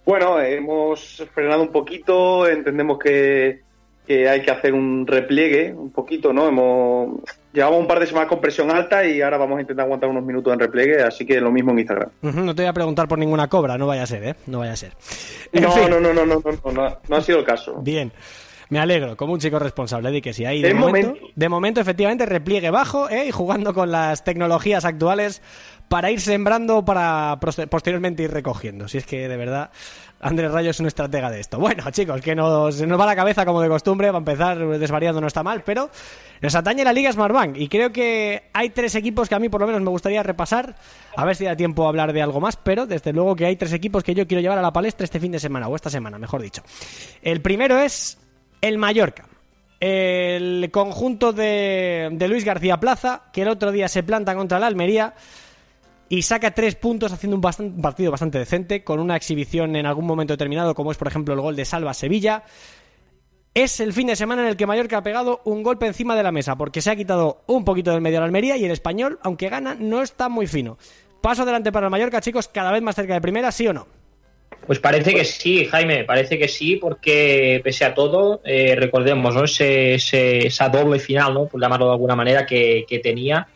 [0.04, 3.62] Bueno, hemos frenado un poquito, entendemos que,
[4.06, 6.46] que, hay que hacer un repliegue un poquito, ¿no?
[6.46, 7.20] Hemos
[7.56, 10.22] llevamos un par de semanas con presión alta y ahora vamos a intentar aguantar unos
[10.22, 12.10] minutos en repliegue, así que lo mismo en Instagram.
[12.22, 14.34] Uh -huh, no te voy a preguntar por ninguna cobra, no vaya a ser, ¿eh?
[14.46, 14.92] No vaya a ser.
[15.52, 17.76] No, no, no, no, no, no, no, no ha sido el caso.
[17.80, 18.12] Bien.
[18.68, 21.80] Me alegro, como un chico responsable, de que si hay de, momento, momento, de momento,
[21.80, 23.26] efectivamente, repliegue bajo ¿eh?
[23.28, 25.40] y jugando con las tecnologías actuales
[25.88, 27.38] para ir sembrando para
[27.70, 28.88] posteriormente ir recogiendo.
[28.88, 29.70] Si es que de verdad
[30.20, 31.58] Andrés Rayo es un estratega de esto.
[31.60, 35.20] Bueno, chicos, que nos, nos va la cabeza como de costumbre, va a empezar desvariando
[35.20, 35.90] no está mal, pero
[36.40, 39.60] nos atañe la Liga Smartbank y creo que hay tres equipos que a mí por
[39.60, 40.74] lo menos me gustaría repasar,
[41.16, 43.56] a ver si da tiempo a hablar de algo más, pero desde luego que hay
[43.56, 45.90] tres equipos que yo quiero llevar a la palestra este fin de semana, o esta
[45.90, 46.62] semana, mejor dicho.
[47.22, 48.18] El primero es
[48.68, 49.26] el Mallorca.
[49.78, 55.14] El conjunto de, Luis García Plaza, que el otro día se planta contra la Almería
[56.08, 60.32] y saca tres puntos haciendo un, partido bastante decente, con una exhibición en algún momento
[60.32, 62.44] determinado, como es por ejemplo el gol de Salva Sevilla.
[63.54, 66.22] es el fin de semana en el que Mallorca ha pegado un golpe encima de
[66.22, 68.70] la mesa, porque se ha quitado un poquito del medio a la Almería y el
[68.70, 70.78] español, aunque gana, no está muy fino.
[71.20, 73.86] Paso adelante para el Mallorca, chicos, cada vez más cerca de primera, ¿sí o no?
[74.66, 79.44] Pues parece que sí, Jaime, parece que sí, porque pese a todo, eh, recordemos, ¿no?
[79.44, 81.46] Ese, esa doble final, ¿no?
[81.46, 83.46] Por llamarlo de alguna manera, que, tenía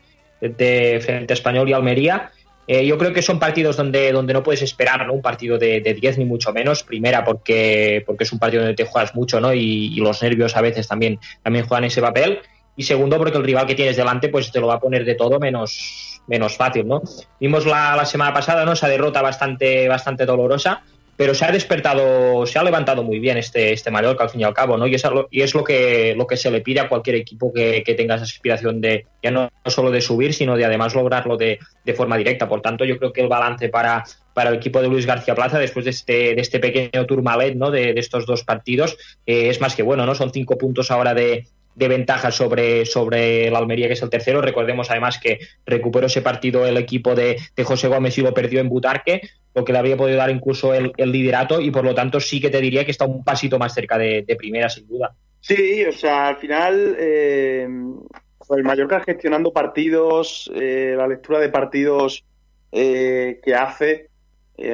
[0.41, 2.31] de frente a Español y Almería.
[2.69, 5.13] Eh, yo creo que son partidos donde, donde no puedes esperar ¿no?
[5.13, 6.85] un partido de, 10 ni mucho menos.
[6.85, 9.53] Primera, porque, porque es un partido donde te juegas mucho ¿no?
[9.53, 12.39] y, los nervios a veces también, también juegan ese papel.
[12.77, 15.17] Y segundo, porque el rival que tienes delante pues te lo va a poner de
[15.17, 16.89] todo menos, menos fácil.
[16.89, 17.03] ¿no?
[17.39, 18.73] Vimos la, la semana pasada ¿no?
[18.73, 20.83] esa derrota bastante, bastante dolorosa
[21.21, 24.45] pero se ha despertado, se ha levantado muy bien este, este Mallorca al fin y
[24.45, 24.87] al cabo, ¿no?
[24.87, 27.85] Y es, y es lo que lo que se le pide a cualquier equipo que,
[27.95, 31.93] tenga esa aspiración de ya no, solo de subir, sino de además lograrlo de, de,
[31.93, 32.49] forma directa.
[32.49, 34.03] Por tanto, yo creo que el balance para,
[34.33, 37.71] para el equipo de Luis García Plaza después de este, de este pequeño turmalet, ¿no?
[37.71, 40.15] De, estos dos partidos eh, es más que bueno, ¿no?
[40.15, 41.45] Son cinco puntos ahora de,
[41.81, 44.43] de ventaja sobre, sobre el Almería, que es el tercero.
[44.43, 48.69] Recordemos además que recuperó ese partido el equipo de, José Gómez y lo perdió en
[48.69, 49.23] Butarque,
[49.55, 52.51] lo que le había podido dar incluso el, liderato y por lo tanto sí que
[52.51, 55.15] te diría que está un pasito más cerca de, primera, sin duda.
[55.41, 62.25] Sí, o sea, al final eh, el Mallorca gestionando partidos, eh, la lectura de partidos
[62.71, 64.11] eh, que hace,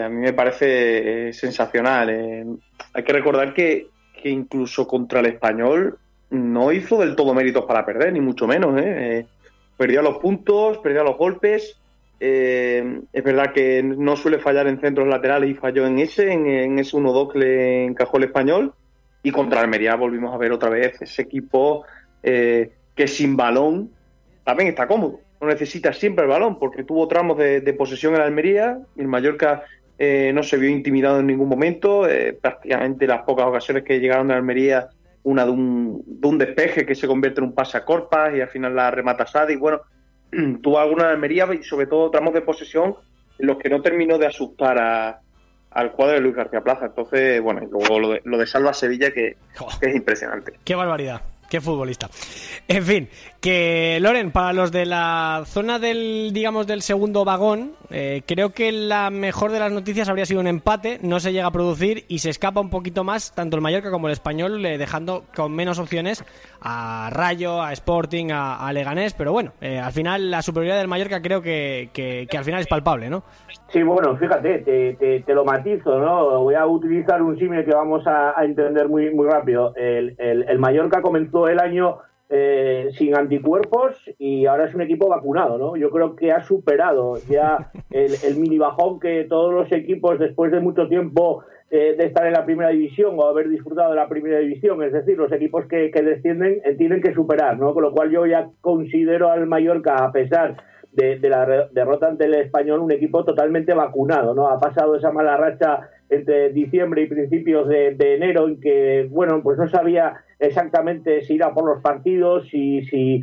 [0.02, 2.58] a mí me parece sensacional.
[2.92, 3.86] hay que recordar que,
[4.20, 6.00] que incluso contra el español
[6.30, 8.80] no hizo del todo méritos para perder, ni mucho menos.
[8.80, 9.18] ¿eh?
[9.18, 9.26] eh
[9.76, 11.78] perdió los puntos, perdió los golpes.
[12.18, 16.78] Eh, es verdad que no suele fallar en centros laterales y falló en ese, en,
[16.78, 18.72] ese 1-2 que le encajó el español.
[19.22, 21.84] Y contra Almería volvimos a ver otra vez ese equipo
[22.22, 23.90] eh, que sin balón
[24.44, 25.20] también está cómodo.
[25.40, 28.78] No necesita siempre el balón porque tuvo tramos de, posesión en Almería.
[28.96, 29.64] El Mallorca
[29.98, 32.06] no se vio intimidado en ningún momento.
[32.40, 34.88] prácticamente las pocas ocasiones que llegaron de Almería
[35.26, 38.40] una de un, de un despeje que se convierte en un pase a corpas y
[38.40, 39.80] al final la remata y Bueno,
[40.62, 42.94] tuvo alguna Almería y sobre todo tramos de posesión
[43.38, 45.20] en los que no terminó de asustar a,
[45.72, 46.86] al cuadro de Luis García Plaza.
[46.86, 49.36] Entonces, bueno, y luego lo de, lo de Salva Sevilla que,
[49.80, 50.52] que es impresionante.
[50.62, 51.20] Qué barbaridad.
[51.48, 52.10] Qué futbolista.
[52.68, 53.08] En fin,
[53.40, 58.72] que Loren, para los de la zona del, digamos, del segundo vagón, eh, creo que
[58.72, 62.18] la mejor de las noticias habría sido un empate, no se llega a producir y
[62.18, 65.78] se escapa un poquito más tanto el Mallorca como el Español, eh, dejando con menos
[65.78, 66.24] opciones
[66.60, 71.22] a Rayo, a Sporting, a, Leganés, pero bueno, eh, al final la superioridad del Mallorca
[71.22, 73.22] creo que, que, al final es palpable, ¿no?
[73.68, 76.40] Sí, bueno, fíjate, te, te, lo matizo, ¿no?
[76.40, 79.74] Voy a utilizar un símil que vamos a, entender muy, muy rápido.
[79.74, 81.98] El, el, el Mallorca comenzó el año
[82.28, 85.76] eh, sin anticuerpos y ahora es un equipo vacunado, ¿no?
[85.76, 90.52] Yo creo que ha superado ya el, el mini bajón que todos los equipos después
[90.52, 94.08] de mucho tiempo eh, de estar en la primera división o haber disfrutado de la
[94.08, 97.74] primera división, es decir, los equipos que, descienden eh, tienen que superar, ¿no?
[97.74, 100.56] Con lo cual yo ya considero al Mallorca, a pesar
[100.96, 104.48] de, la derrota ante el español, un equipo totalmente vacunado, ¿no?
[104.48, 109.58] Ha pasado esa mala racha entre diciembre y principios de, enero en que, bueno, pues
[109.58, 113.22] no sabía exactamente si ir a por los partidos, si, si,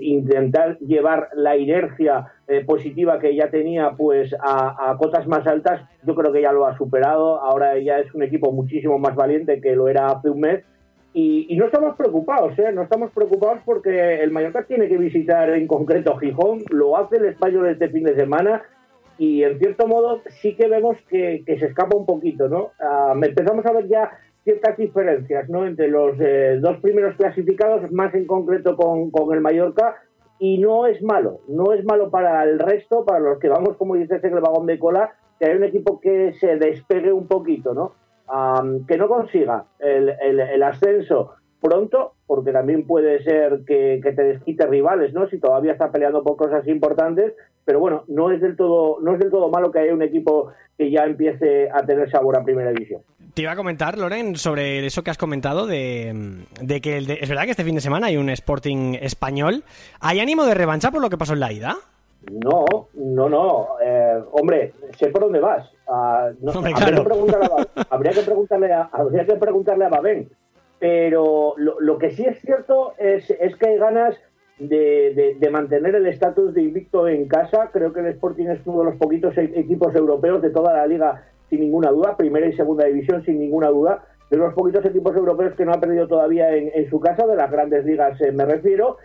[0.00, 6.14] intentar llevar la inercia eh, positiva que ya tenía pues a, cotas más altas, yo
[6.14, 9.76] creo que ya lo ha superado, ahora ya es un equipo muchísimo más valiente que
[9.76, 10.64] lo era hace un mes
[11.20, 12.70] y, no estamos preocupados, ¿eh?
[12.72, 17.24] no estamos preocupados porque el Mallorca tiene que visitar en concreto Gijón, lo hace el
[17.24, 18.62] español este fin de semana
[19.18, 22.70] y en cierto modo sí que vemos que, se escapa un poquito, ¿no?
[22.78, 24.12] Ah, empezamos a ver ya
[24.44, 25.66] ciertas diferencias ¿no?
[25.66, 29.96] entre los eh, dos primeros clasificados, más en concreto con, con, el Mallorca,
[30.38, 33.96] y no es malo, no es malo para el resto, para los que vamos, como
[33.96, 37.74] dices, en el vagón de cola, que hay un equipo que se despegue un poquito,
[37.74, 37.94] ¿no?
[38.86, 44.66] Que no consiga el, el, ascenso pronto, porque también puede ser que, que, te desquite
[44.66, 45.28] rivales, ¿no?
[45.28, 49.18] Si todavía está peleando por cosas importantes, pero bueno, no es del todo, no es
[49.18, 52.70] del todo malo que haya un equipo que ya empiece a tener sabor a primera
[52.70, 53.02] división.
[53.34, 56.46] Te iba a comentar, Loren, sobre eso que has comentado de,
[56.82, 59.64] que es verdad que este fin de semana hay un Sporting español.
[60.00, 61.76] ¿Hay ánimo de revancha por lo que pasó en la ida?
[62.30, 63.68] No, no, no.
[63.82, 65.70] Eh, hombre, sé por dónde vas.
[65.88, 70.28] Ah, habría, que preguntarle a, habría, que preguntarle a, habría que preguntarle a Babén.
[70.78, 74.16] Pero lo, que sí es cierto es, es que hay ganas
[74.58, 77.70] de, de, mantener el estatus de invicto en casa.
[77.72, 80.86] Creo que el Sporting es uno de los poquitos e-, equipos europeos de toda la
[80.86, 85.16] liga sin ninguna duda, primera y segunda división sin ninguna duda, de los poquitos equipos
[85.16, 88.44] europeos que no ha perdido todavía en, su casa, de las grandes ligas eh, me
[88.44, 88.98] refiero,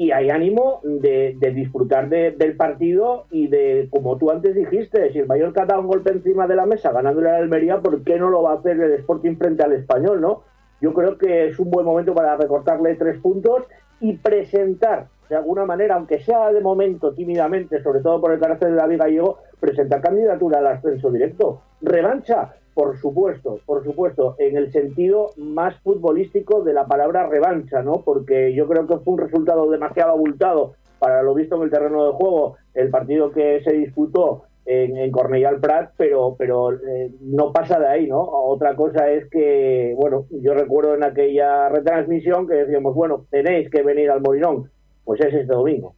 [0.00, 5.26] y hay ánimo de, disfrutar del partido y de, como tú antes dijiste, si el
[5.26, 8.30] Mallorca da un golpe encima de la mesa ganándole a la Almería, ¿por qué no
[8.30, 10.42] lo va a hacer el Sporting frente al Español, no?
[10.80, 13.64] yo creo que es un buen momento para recortarle tres puntos
[14.00, 18.70] y presentar de alguna manera, aunque sea de momento tímidamente, sobre todo por el carácter
[18.70, 21.62] de David Gallego, presentar candidatura al ascenso directo.
[21.80, 28.02] Revancha, por supuesto, por supuesto, en el sentido más futbolístico de la palabra revancha, ¿no?
[28.04, 32.06] Porque yo creo que fue un resultado demasiado abultado para lo visto en el terreno
[32.06, 37.52] de juego, el partido que se disputó en, en Cornellà Prat, pero, pero eh, no
[37.52, 38.20] pasa de ahí, ¿no?
[38.20, 43.82] Otra cosa es que, bueno, yo recuerdo en aquella retransmisión que decíamos, bueno, tenéis que
[43.82, 44.70] venir al Molinón,
[45.04, 45.94] pues es este domingo.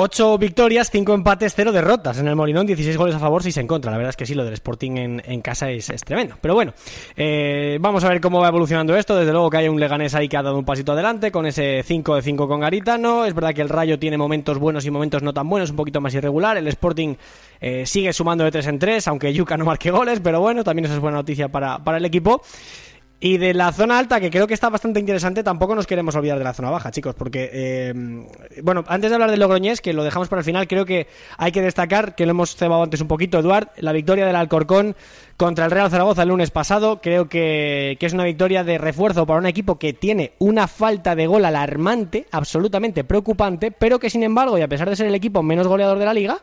[0.00, 3.66] Ocho victorias, cinco empates, cero derrotas en el Molinón, 16 goles a favor, 6 en
[3.66, 3.90] contra.
[3.90, 6.36] La verdad es que sí, lo del Sporting en, casa es, tremendo.
[6.40, 6.72] Pero bueno,
[7.16, 9.16] eh, vamos a ver cómo va evolucionando esto.
[9.16, 11.82] Desde luego que hay un Leganés ahí que ha dado un pasito adelante con ese
[11.82, 13.24] 5 de 5 con Garitano.
[13.24, 16.00] Es verdad que el Rayo tiene momentos buenos y momentos no tan buenos, un poquito
[16.00, 16.56] más irregular.
[16.56, 17.16] El Sporting
[17.60, 20.84] eh, sigue sumando de 3 en 3, aunque Yuka no marque goles, pero bueno, también
[20.84, 22.40] eso es buena noticia para, para el equipo.
[23.20, 26.38] Y de la zona alta, que creo que está bastante interesante, tampoco nos queremos olvidar
[26.38, 27.92] de la zona baja, chicos, porque, eh,
[28.62, 31.50] bueno, antes de hablar del Logroñés, que lo dejamos para el final, creo que hay
[31.50, 34.94] que destacar, que lo hemos cebado antes un poquito, Eduard, la victoria del Alcorcón
[35.36, 39.26] contra el Real Zaragoza el lunes pasado, creo que, que es una victoria de refuerzo
[39.26, 44.22] para un equipo que tiene una falta de gol alarmante, absolutamente preocupante, pero que sin
[44.22, 46.38] embargo, y a pesar de ser el equipo menos goleador de la liga,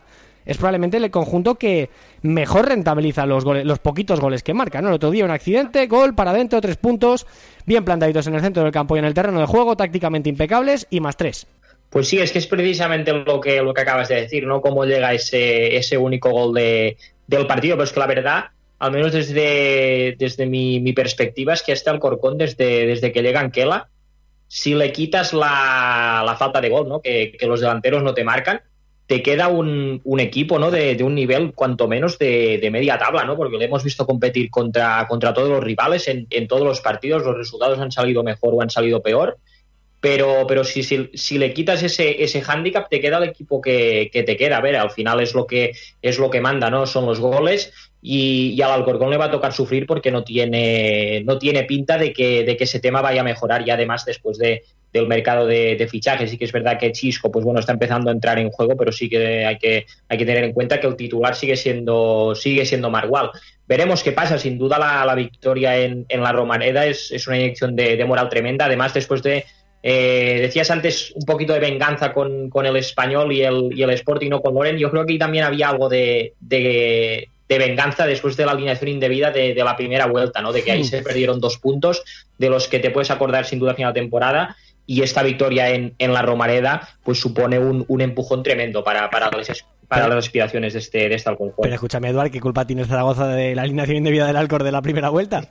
[0.45, 1.89] es probablemente el conjunto que
[2.21, 4.81] mejor rentabiliza los goles, los poquitos goles que marca.
[4.81, 4.89] ¿no?
[4.89, 7.25] El otro día un accidente, gol para adentro, tres puntos,
[7.65, 10.87] bien plantaditos en el centro del campo y en el terreno de juego, tácticamente impecables
[10.89, 11.47] y más tres.
[11.89, 14.61] Pues sí, es que es precisamente lo que, lo que acabas de decir, ¿no?
[14.61, 18.45] Cómo llega ese, ese único gol de, del partido, pero es que la verdad,
[18.79, 23.39] al menos desde, desde mi, perspectiva, es que hasta el Corcón, desde, desde que llega
[23.39, 23.87] Anquela,
[24.47, 27.01] si le quitas la, la falta de gol, ¿no?
[27.01, 28.61] Que, que los delanteros no te marcan,
[29.07, 30.71] te queda un, un equipo ¿no?
[30.71, 33.35] De, de, un nivel cuanto menos de, de, media tabla, ¿no?
[33.35, 37.23] porque le hemos visto competir contra, contra todos los rivales en, en, todos los partidos,
[37.23, 39.37] los resultados han salido mejor o han salido peor,
[40.05, 44.11] pero, pero si, si, si le quitas ese, ese hándicap, te queda el equipo que,
[44.13, 44.57] que, te queda.
[44.57, 46.85] A ver, al final es lo que, es lo que manda, ¿no?
[46.85, 51.23] Son los goles y, y, al Alcorcón le va a tocar sufrir porque no tiene,
[51.25, 54.37] no tiene pinta de que, de que ese tema vaya a mejorar y además después
[54.37, 54.61] de,
[54.95, 56.29] del mercado de, de, fichajes.
[56.29, 58.93] Sí que es verdad que Chisco, pues bueno, está empezando a entrar en juego, pero
[58.93, 62.65] sí que hay que, hay que tener en cuenta que el titular sigue siendo, sigue
[62.65, 63.29] siendo Margual.
[63.67, 64.37] Veremos qué pasa.
[64.37, 68.05] Sin duda la, la victoria en, en, la Romaneda es, es una inyección de, de,
[68.05, 68.65] moral tremenda.
[68.65, 69.43] Además, después de,
[69.83, 73.89] eh, decías antes un poquito de venganza con, con, el español y el, y el
[73.89, 74.77] Sporting, no con Loren.
[74.77, 79.31] Yo creo que también había algo de, de, de venganza después de la alineación indebida
[79.31, 80.53] de, de, la primera vuelta, ¿no?
[80.53, 82.01] De que ahí se perdieron dos puntos
[82.37, 84.55] de los que te puedes acordar sin duda a final de temporada
[84.85, 89.29] y esta victoria en, en la Romareda pues supone un, un empujón tremendo para, para,
[89.31, 91.63] las, para las aspiraciones de este, de este Alcorcón.
[91.63, 94.81] Pero escúchame, Eduard, ¿qué culpa tiene Zaragoza de la alineación indebida del Alcor de la
[94.81, 95.49] primera vuelta?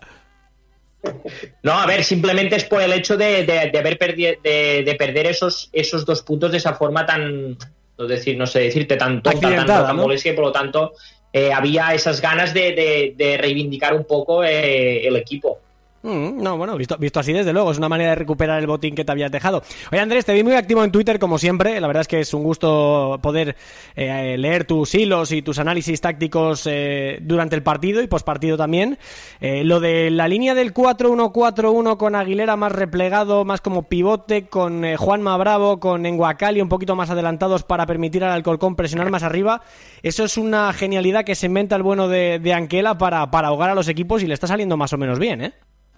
[1.63, 4.95] No, a ver, simplemente es por el hecho de, de, de haber perdi de, de,
[4.95, 7.59] perder esos, esos dos puntos de esa forma tan,
[7.99, 10.13] no, decir, no sé decirte, tan tonta, tan, tan ¿no?
[10.13, 10.95] y por lo tanto
[11.33, 15.59] eh, había esas ganas de, reivindicar un poco eh, el equipo.
[16.05, 19.07] Mm, no, bueno, visto, así desde luego, es una manera de recuperar el botín que
[19.07, 19.63] te habías dejado.
[19.91, 22.35] Oye Andrés, te vi muy activo en Twitter como siempre, la verdad es que es
[22.35, 23.57] un gusto poder
[23.97, 28.99] eh, leer tus hilos y tus análisis tácticos eh, durante el partido y pospartido también.
[29.41, 34.85] Eh, lo de la línea del 4-1-4-1 con Aguilera más replegado, más como pivote, con
[34.97, 39.63] Juanma Bravo, con Enguacali un poquito más adelantados para permitir al Alcorcón presionar más arriba,
[40.03, 43.71] eso es una genialidad que se inventa el bueno de, de Anquela para, para ahogar
[43.71, 45.55] a los equipos y le está saliendo más o menos bien, ¿eh?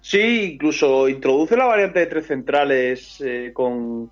[0.09, 4.09] Sí, incluso introduce la variante de tres centrales eh, con,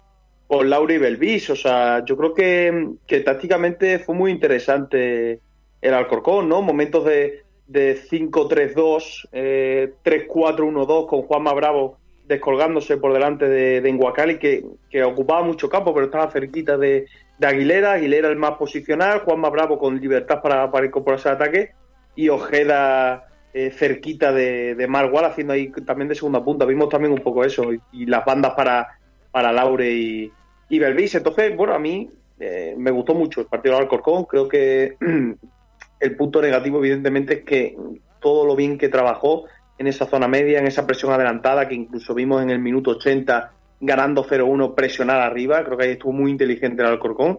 [0.49, 1.51] con Laura y Belvis.
[1.51, 5.39] O sea, yo creo que, que, tácticamente fue muy interesante
[5.81, 6.63] el Alcorcón, ¿no?
[6.63, 14.41] Momentos de, de 5-3-2, eh, 3-4-1-2 con Juanma Bravo descolgándose por delante de, de Enguacali,
[14.41, 17.07] que, que, ocupaba mucho campo, pero estaba cerquita de,
[17.39, 17.93] de, Aguilera.
[17.93, 21.71] Aguilera el más posicional, Juanma Bravo con libertad para, para incorporarse al ataque
[22.17, 26.65] y Ojeda eh, cerquita de, de haciendo ahí también de segunda punta.
[26.65, 28.99] Vimos también un poco eso, y, y las bandas para,
[29.31, 30.33] para Laure y,
[30.69, 31.15] y Belvis.
[31.15, 34.25] Entonces, bueno, a mí eh, me gustó mucho el partido de Alcorcón.
[34.25, 34.97] Creo que
[36.01, 37.77] el punto negativo, evidentemente, es que
[38.21, 39.45] todo lo bien que trabajó
[39.79, 43.53] en esa zona media, en esa presión adelantada, que incluso vimos en el minuto 80
[43.81, 45.65] ganando 0-1, presionar arriba.
[45.65, 47.39] Creo que ahí estuvo muy inteligente el Alcorcón.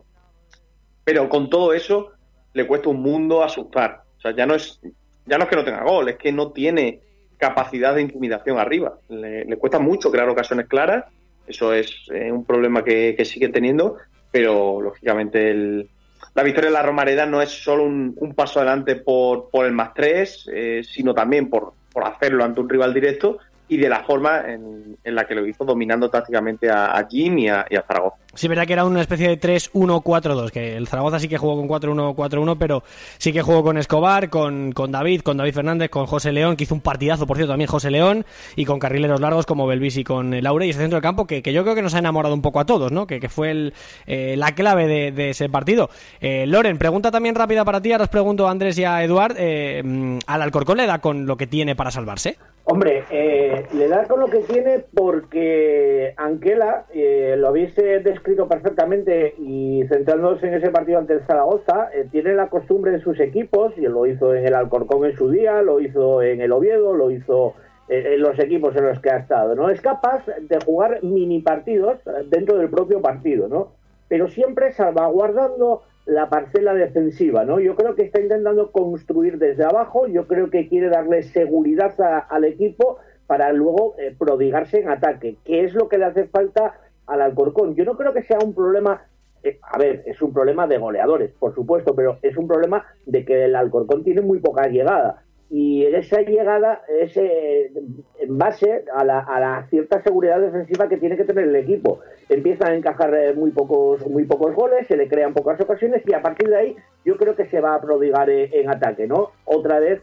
[1.04, 2.14] Pero con todo eso,
[2.54, 4.04] le cuesta un mundo asustar.
[4.18, 4.80] O sea, ya no es
[5.26, 7.00] ya no es que no tenga gol, es que no tiene
[7.38, 8.98] capacidad de intimidación arriba.
[9.10, 11.06] Le, cuesta mucho crear ocasiones claras,
[11.48, 13.98] eso es eh, un problema que, sigue teniendo,
[14.32, 15.90] pero lógicamente el,
[16.34, 19.94] la victoria de la Romareda no es solo un, paso adelante por, por, el más
[19.94, 24.44] tres, eh, sino también por, por hacerlo ante un rival directo y de la forma
[24.48, 28.18] en, la que lo hizo dominando tácticamente a, Jim y a, Zaragoza.
[28.36, 31.70] Sí, verdad que era una especie de 3-1-4-2, que el Zaragoza sí que jugó con
[31.70, 32.84] 4-1-4-1, pero
[33.18, 36.66] sí que jugó con Escobar, con, con, David, con David Fernández, con José León, que
[36.66, 38.26] hizo un partidazo, por cierto, también José León,
[38.58, 41.42] y con carrileros largos como Belvis y con Laure, y ese centro del campo que,
[41.42, 43.08] que, yo creo que nos ha enamorado un poco a todos, ¿no?
[43.08, 43.74] Que, que fue el,
[44.06, 45.90] eh, la clave de, ese partido.
[46.20, 49.36] Eh, Loren, pregunta también rápida para ti, ahora os pregunto a Andrés y a Eduard,
[49.38, 52.38] eh, mm, ¿al Alcorcón le da con lo que tiene para salvarse?
[52.68, 58.00] Hombre, eh, le da con lo que tiene porque Anquela, eh, lo habéis eh,
[58.48, 63.78] perfectamente y centrándose en ese partido ante el Zaragoza, tiene la costumbre en sus equipos,
[63.78, 67.12] y lo hizo en el Alcorcón en su día, lo hizo en el Oviedo, lo
[67.12, 67.54] hizo
[67.88, 69.70] en los equipos en los que ha estado, ¿no?
[69.70, 72.00] Es capaz de jugar mini partidos
[72.30, 73.74] dentro del propio partido, ¿no?
[74.08, 77.60] Pero siempre salvaguardando la parcela defensiva, ¿no?
[77.60, 81.94] Yo creo que está intentando construir desde abajo, yo creo que quiere darle seguridad
[82.30, 82.98] al equipo
[83.28, 86.76] para luego eh, prodigarse en ataque, que es lo que le hace falta
[87.08, 87.76] al Alcorcón.
[87.76, 89.06] Yo no creo que sea un problema,
[89.44, 93.26] eh, a ver, es un problema de goleadores, por supuesto, pero es un problema de
[93.26, 97.72] que el Alcorcón tiene muy poca llegada y esa llegada es eh,
[98.20, 102.00] en base a la, cierta seguridad defensiva que tiene que tener el equipo.
[102.30, 106.14] Empiezan a encajar eh, muy pocos, muy pocos goles, se le crean pocas ocasiones y
[106.14, 106.76] a partir de ahí
[107.06, 109.32] yo creo que se va a prodigar en ataque, ¿no?
[109.46, 110.02] Otra vez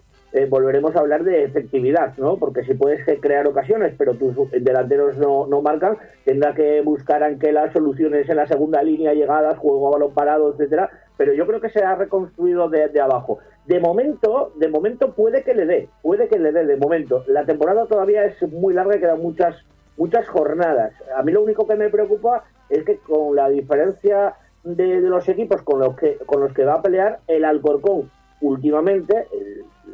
[0.48, 2.38] volveremos a hablar de efectividad, ¿no?
[2.38, 7.72] Porque si puedes crear ocasiones, pero tus delanteros no, no marcan, tendrá que buscar las
[7.72, 10.90] soluciones en la segunda línea, llegadas, juego a balón parado, etcétera.
[11.16, 13.38] Pero yo creo que se ha reconstruido de, de abajo.
[13.66, 17.24] De momento, de momento puede que le dé, puede que le dé de momento.
[17.28, 19.54] La temporada todavía es muy larga y quedan muchas,
[19.96, 20.92] muchas jornadas.
[21.16, 25.62] A mí lo único que me preocupa es que con la diferencia de, los equipos
[25.62, 28.10] con los que con los que va a pelear el Alcorcón
[28.40, 29.26] últimamente,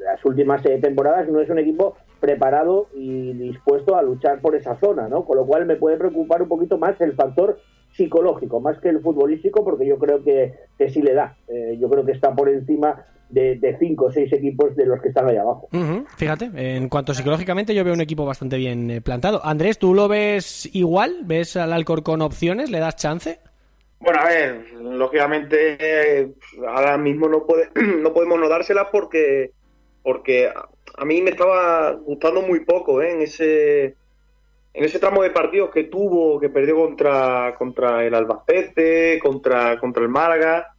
[0.03, 4.79] las últimas eh, temporadas no es un equipo preparado y dispuesto a luchar por esa
[4.81, 5.25] zona, ¿no?
[5.25, 7.61] Con lo cual me puede preocupar un poquito más el factor
[7.93, 11.37] psicológico, más que el futbolístico, porque yo creo que, que sí le da.
[11.49, 15.09] Eh, yo creo que está por encima de, cinco o seis equipos de los que
[15.09, 15.69] están ahí abajo.
[16.17, 19.45] Fíjate, en cuanto psicológicamente yo veo un equipo bastante bien eh, plantado.
[19.45, 21.21] Andrés, ¿tú lo ves igual?
[21.25, 22.71] ¿Ves al Alcor con opciones?
[22.71, 23.39] ¿Le das chance?
[24.01, 26.33] Bueno, a ver, lógicamente
[26.69, 27.69] ahora mismo no puede,
[28.01, 29.53] no podemos no dárselas porque
[30.03, 33.13] porque a mí me estaba gustando muy poco ¿eh?
[33.13, 33.95] en ese
[34.75, 40.03] en ese tramo de partidos que tuvo, que perdió contra contra el Albacete, contra contra
[40.03, 40.75] el Málaga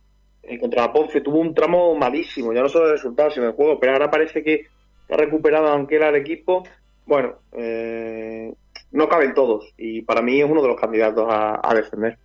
[0.49, 3.53] en contra la Ponce tuvo un tramo malísimo, ya no solo el resultado, sino el
[3.53, 4.65] juego, pero ahora parece que
[5.09, 6.63] ha recuperado aunque era el equipo.
[7.05, 8.53] Bueno, eh,
[8.91, 12.17] no caben todos y para mí es uno de los candidatos a, defender.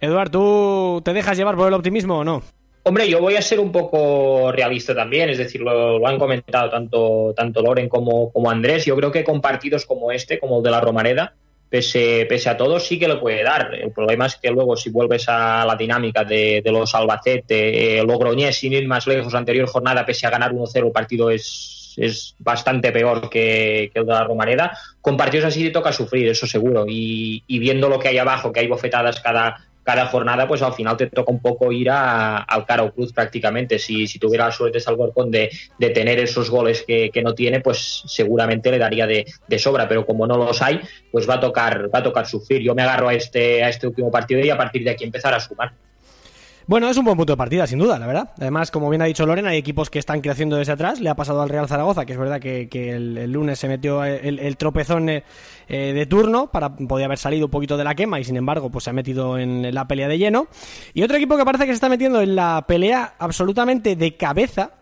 [0.00, 2.42] Eduard, ¿tú te dejas llevar por el optimismo o no?
[2.88, 7.34] Hombre, yo voy a ser un poco realista también, es decir, lo, han comentado tanto,
[7.36, 8.84] tanto Loren como, como Andrés.
[8.84, 11.34] Yo creo que con partidos como este, como el de la Romareda,
[11.68, 13.74] pese, pese a todo, sí que le puede dar.
[13.74, 18.56] El problema es que luego, si vuelves a la dinámica de, los Albacete, eh, Logroñés,
[18.56, 22.92] sin ir más lejos, anterior jornada, pese a ganar 1-0, el partido es, es bastante
[22.92, 24.78] peor que, que, el de la Romareda.
[25.00, 26.84] Con partidos así te toca sufrir, eso seguro.
[26.86, 30.96] Y viendo lo que hay abajo, que hay bofetadas cada cada jornada, pues al final
[30.96, 33.78] te toca un poco ir a, al cara o cruz prácticamente.
[33.78, 37.60] Si, si tuviera la suerte Salvorcón de, de tener esos goles que, que, no tiene,
[37.60, 40.80] pues seguramente le daría de, de, sobra, pero como no los hay,
[41.12, 42.62] pues va a tocar, va a tocar sufrir.
[42.62, 45.32] Yo me agarro a este, a este último partido y a partir de aquí empezar
[45.32, 45.72] a sumar.
[46.68, 48.30] Bueno, es un buen punto de partida, sin duda, la verdad.
[48.40, 50.98] Además, como bien ha dicho Loren, hay equipos que están creciendo desde atrás.
[50.98, 54.56] Le ha pasado al Real Zaragoza, que es verdad que, el, lunes se metió el,
[54.56, 55.22] tropezón eh,
[55.68, 58.82] de turno para podía haber salido un poquito de la quema y sin embargo, pues
[58.82, 60.48] se ha metido en la pelea de lleno.
[60.92, 64.72] Y otro equipo que parece que se está metiendo en la pelea absolutamente de cabeza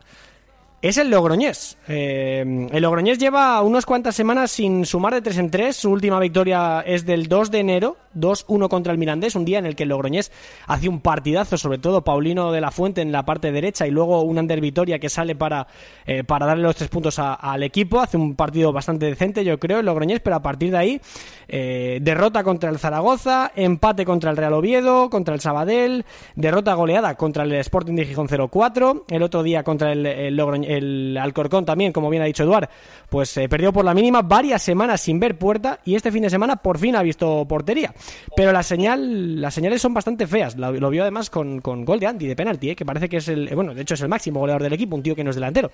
[0.84, 1.78] es el Logroñés.
[1.88, 5.74] Eh, el Logroñés lleva unas cuantas semanas sin sumar de 3 en 3.
[5.74, 9.64] Su última victoria es del 2 de enero, 2-1 contra el Mirandés, un día en
[9.64, 10.30] el que el Logroñés
[10.66, 14.20] hace un partidazo, sobre todo Paulino de la Fuente en la parte derecha y luego
[14.24, 15.68] un under Vitoria que sale para,
[16.04, 18.00] eh, para darle los tres puntos al equipo.
[18.00, 21.00] Hace un partido bastante decente, yo creo, el Logroñés, pero a partir de ahí,
[21.48, 26.04] eh, derrota contra el Zaragoza, empate contra el Real Oviedo, contra el Sabadell,
[26.36, 30.73] derrota goleada contra el Sporting de Gijón 0-4, el otro día contra el, el Logroñés
[30.76, 32.68] el Alcorcón también, como bien ha dicho Eduard,
[33.08, 36.22] pues se eh, perdió por la mínima varias semanas sin ver puerta y este fin
[36.22, 37.94] de semana por fin ha visto portería.
[38.36, 40.56] Pero la señal, las señales son bastante feas.
[40.56, 43.48] Lo, vio además con, gol de Andy de penalti, eh, que parece que es el,
[43.48, 45.36] eh, bueno, de hecho es el máximo goleador del equipo, un tío que no es
[45.36, 45.70] delantero.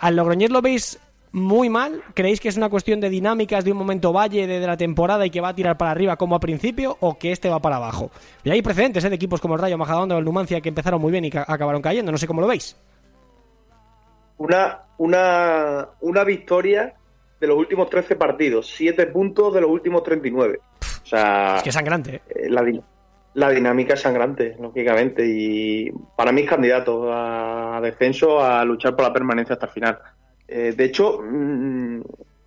[0.00, 0.98] al Logroñés lo veis
[1.32, 2.02] muy mal?
[2.14, 5.30] ¿Creéis que es una cuestión de dinámicas de un momento valle de, la temporada y
[5.30, 8.10] que va a tirar para arriba como a principio o que este va para abajo?
[8.44, 11.10] Y hay precedentes de equipos como el Rayo Majadahonda o el Numancia que empezaron muy
[11.10, 12.76] bien y acabaron cayendo, no sé cómo lo veis.
[14.42, 16.94] Una, una, una victoria
[17.40, 20.58] de los últimos 13 partidos, 7 puntos de los últimos 39.
[20.80, 22.16] O sea, es que sangrante.
[22.16, 22.22] ¿eh?
[22.28, 22.64] eh la,
[23.34, 29.06] la dinámica es sangrante, lógicamente, y para mí es candidato a descenso, a luchar por
[29.06, 29.98] la permanencia hasta el final.
[30.48, 32.00] Eh, de hecho, mm,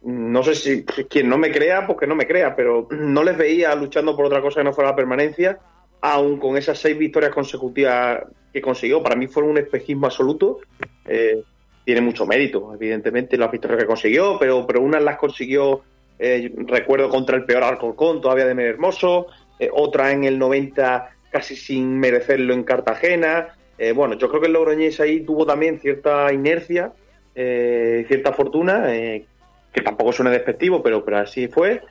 [0.04, 3.74] no sé si quien no me crea, porque no me crea, pero no les veía
[3.74, 5.60] luchando por otra cosa que no fuera la permanencia,
[6.02, 9.02] aún con esas seis victorias consecutivas que consiguió.
[9.02, 10.60] Para mí fue un espejismo absoluto.
[11.06, 11.42] Eh,
[11.86, 15.84] tiene mucho mérito, evidentemente, las victorias que consiguió, pero, pero unas las consiguió,
[16.18, 19.28] eh, recuerdo, contra el peor Alcorcón, todavía de Mer Hermoso
[19.60, 23.56] eh, otra en el 90 casi sin merecerlo en Cartagena.
[23.78, 26.92] Eh, bueno, yo creo que el Logroñés ahí tuvo también cierta inercia,
[27.36, 31.82] cierta fortuna, que tampoco suena despectivo, pero, pero así fue.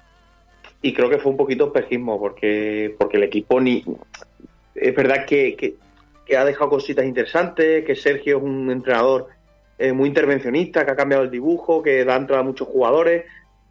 [0.81, 3.85] Y creo que fue un poquito espejismo, porque, porque el equipo ni.
[4.75, 9.29] Es verdad que, que, ha dejado cositas interesantes, que Sergio es un entrenador
[9.95, 13.25] muy intervencionista, que ha cambiado el dibujo, que da entrada a muchos jugadores,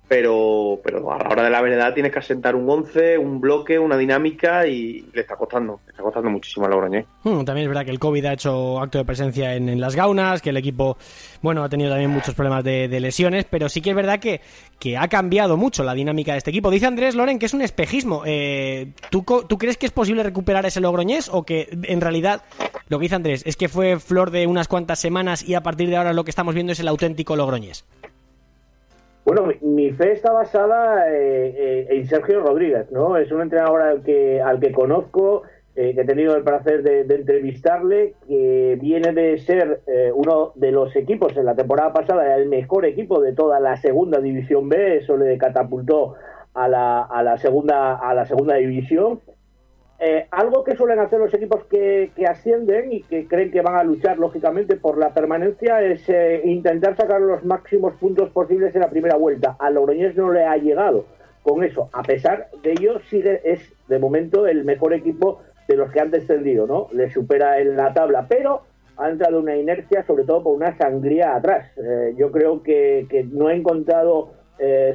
[0.07, 3.79] pero, pero a la hora de la verdad tienes que asentar un 11, un bloque,
[3.79, 7.05] una dinámica y le está costando, le está costando muchísimo a Logroñés.
[7.23, 10.41] Hmm, también es verdad que el COVID ha hecho acto de presencia en, las gaunas,
[10.41, 10.97] que el equipo,
[11.41, 14.41] bueno, ha tenido también muchos problemas de, lesiones, pero sí que es verdad que,
[14.79, 16.69] que, ha cambiado mucho la dinámica de este equipo.
[16.69, 18.23] Dice Andrés Loren que es un espejismo.
[18.25, 22.43] Eh, ¿tú, ¿Tú crees que es posible recuperar ese Logroñés o que en realidad
[22.89, 25.89] lo que dice Andrés es que fue flor de unas cuantas semanas y a partir
[25.89, 27.85] de ahora lo que estamos viendo es el auténtico Logroñés?
[29.25, 33.15] Bueno, mi, fe está basada eh, eh, en Sergio Rodríguez, ¿no?
[33.15, 35.43] Es un entrenador al que, al que conozco,
[35.75, 39.81] eh, que he tenido el placer de, entrevistarle, que viene de ser
[40.13, 44.19] uno de los equipos en la temporada pasada, el mejor equipo de toda la segunda
[44.19, 46.15] división B, eso le catapultó
[46.53, 49.21] a la, a la segunda a la segunda división
[50.05, 53.85] eh, algo que suelen hacer los equipos que, ascienden y que creen que van a
[53.85, 58.89] luchar lógicamente por la permanencia es eh, intentar sacar los máximos puntos posibles en la
[58.89, 59.55] primera vuelta.
[59.59, 61.05] A Logroñés no le ha llegado
[61.41, 61.89] con eso.
[61.93, 65.39] A pesar de ello, sigue es de momento el mejor equipo
[65.69, 66.89] de los que han descendido, ¿no?
[66.91, 68.63] Le supera en la tabla, pero
[68.97, 71.71] ha entrado una inercia, sobre todo por una sangría atrás.
[71.77, 74.31] Eh, yo creo que, que, no ha encontrado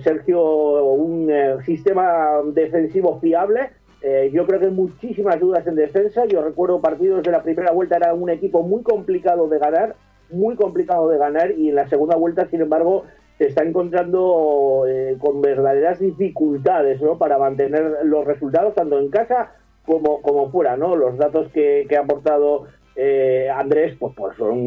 [0.02, 1.30] Sergio un
[1.64, 3.70] sistema defensivo fiable
[4.01, 6.24] eh, yo creo que hay muchísimas dudas en defensa.
[6.26, 9.96] Yo recuerdo partidos de la primera vuelta, era un equipo muy complicado de ganar,
[10.30, 13.05] muy complicado de ganar, y en la segunda vuelta, sin embargo,
[13.38, 17.18] se está encontrando eh, con verdaderas dificultades ¿no?
[17.18, 19.53] para mantener los resultados, tanto en casa
[19.84, 20.76] como, como fuera.
[20.76, 20.96] ¿no?
[20.96, 24.66] Los datos que, ha aportado eh, Andrés pues, pues son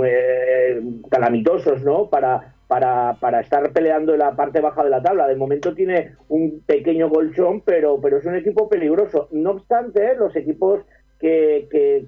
[1.10, 2.10] calamitosos ¿no?
[2.10, 5.28] para, para, para estar peleando en la parte baja de la tabla.
[5.28, 9.28] De momento tiene un pequeño colchón, pero, pero es un equipo peligroso.
[9.32, 10.80] No obstante, los equipos
[11.20, 12.06] que, que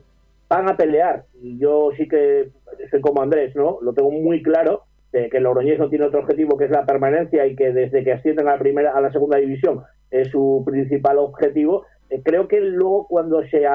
[0.47, 2.47] van a pelear, y yo sí que
[2.89, 3.79] soy como Andrés, ¿no?
[3.81, 7.45] Lo tengo muy claro, que el Logroñés no tiene otro objetivo que es la permanencia
[7.45, 11.17] y que desde que ascienden a la primera a la segunda división es su principal
[11.17, 11.85] objetivo.
[12.09, 13.67] Eh, creo que luego cuando se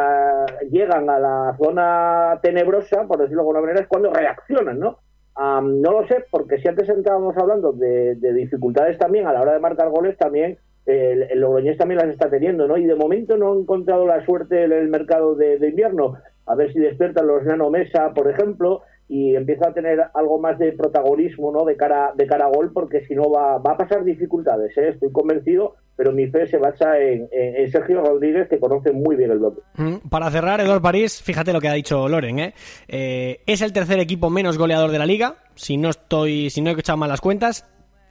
[0.71, 5.01] llegan a la zona tenebrosa, por decirlo de alguna manera, es cuando reaccionan, ¿no?
[5.39, 9.61] No lo sé, porque si antes estábamos hablando de, dificultades también a la hora de
[9.61, 12.77] marcar goles, también el, el, Logroñés también las está teniendo, ¿no?
[12.77, 16.17] Y de momento no he encontrado la suerte en el mercado de, de invierno.
[16.47, 20.59] A ver si despiertan los Nano Mesa, por ejemplo, y empieza a tener algo más
[20.59, 21.65] de protagonismo ¿no?
[21.65, 24.91] de cara de cara a gol porque si no va, va a pasar dificultades ¿eh?
[24.91, 27.29] estoy convencido pero mi fe se basa en,
[27.73, 31.61] Sergio Rodríguez que conoce muy bien el bloque mm, para cerrar Eduard París fíjate lo
[31.61, 32.55] que ha dicho Loren ¿eh?
[32.87, 33.41] ¿eh?
[33.47, 36.75] es el tercer equipo menos goleador de la liga si no estoy si no he
[36.75, 37.65] echado mal las cuentas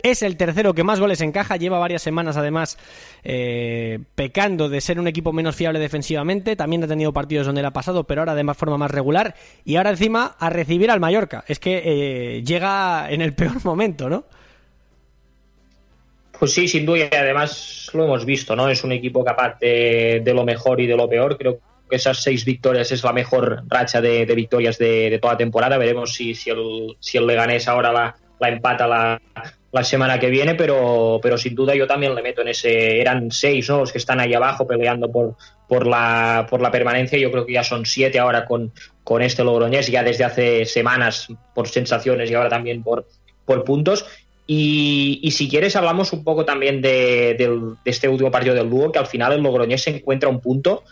[0.03, 2.77] es el tercero que más goles encaja, lleva varias semanas además
[3.23, 7.67] eh, pecando de ser un equipo menos fiable defensivamente, también ha tenido partidos donde le
[7.67, 9.35] ha pasado, pero ahora de más forma más regular,
[9.65, 14.09] y ahora encima a recibir al Mallorca, es que eh, llega en el peor momento,
[14.09, 14.25] ¿no?
[16.39, 18.69] Pues sí, sin duda, y además lo hemos visto, ¿no?
[18.69, 22.45] Es un equipo capaz de, lo mejor y de lo peor, creo que esas seis
[22.45, 27.17] victorias es la mejor racha de, victorias de, toda temporada, veremos si, si, el, si
[27.17, 29.21] el Leganés ahora la, la empata la,
[29.77, 32.99] la semana que viene, pero, pero sin duda yo también le meto en ese.
[32.99, 33.79] Eran seis ¿no?
[33.79, 35.35] los que están ahí abajo peleando por,
[35.67, 37.17] por, la, por la permanencia.
[37.19, 38.71] Yo creo que ya son siete ahora con,
[39.03, 43.07] con este Logroñés, ya desde hace semanas por sensaciones y ahora también por,
[43.45, 44.05] por puntos.
[44.49, 49.07] Y, si quieres, hablamos un poco también de, este último partido del Lugo, que al
[49.07, 50.83] final el Logroñés se encuentra un punto,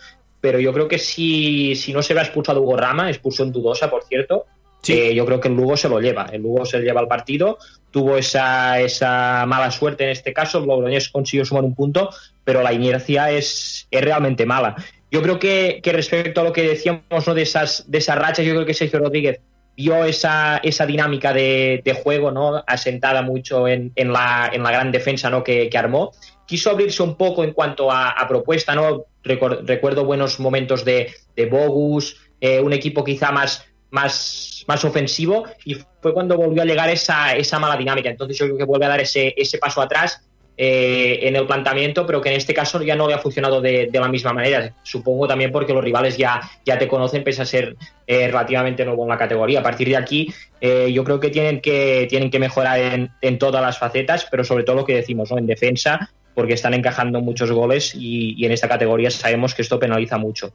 [0.42, 3.90] pero yo creo que si, si no se ve expulsado Hugo Rama, expulsó en Dudosa,
[3.90, 4.46] por cierto,
[4.88, 6.28] eh, yo creo que el Lugo se lo lleva.
[6.32, 7.58] El Lugo se lleva el partido,
[7.92, 12.10] tuvo esa, esa mala suerte en este caso, el Logroñés consiguió sumar un punto,
[12.44, 14.76] pero la inercia es, es realmente mala.
[15.12, 17.34] Yo creo que, que, respecto a lo que decíamos ¿no?
[17.34, 19.40] de, esas, de esas rachas, yo creo que Sergio Rodríguez
[19.76, 22.64] vio esa, esa dinámica de, juego, ¿no?
[22.66, 25.44] Asentada mucho en, en, la, en la gran defensa, ¿no?
[25.44, 26.12] Que, armó.
[26.46, 29.06] Quiso abrirse un poco en cuanto a, propuesta, ¿no?
[29.24, 35.76] Recuerdo, buenos momentos de, de Bogus, eh, un equipo quizá más, más, más ofensivo, y
[36.02, 38.10] fue cuando volvió a llegar esa, esa mala dinámica.
[38.10, 40.22] Entonces yo creo que vuelve a dar ese, ese paso atrás
[40.58, 43.90] eh, en el planteamiento, pero que en este caso ya no le ha funcionado de,
[43.92, 44.74] la misma manera.
[44.84, 47.76] Supongo también porque los rivales ya, ya te conocen, pese a ser
[48.08, 49.60] eh, relativamente nuevo en la categoría.
[49.60, 53.62] A partir de aquí, eh, yo creo que tienen que, tienen que mejorar en, todas
[53.62, 55.38] las facetas, pero sobre todo lo que decimos, ¿no?
[55.38, 60.18] en defensa, porque están encajando muchos goles y en esta categoría sabemos que esto penaliza
[60.18, 60.54] mucho.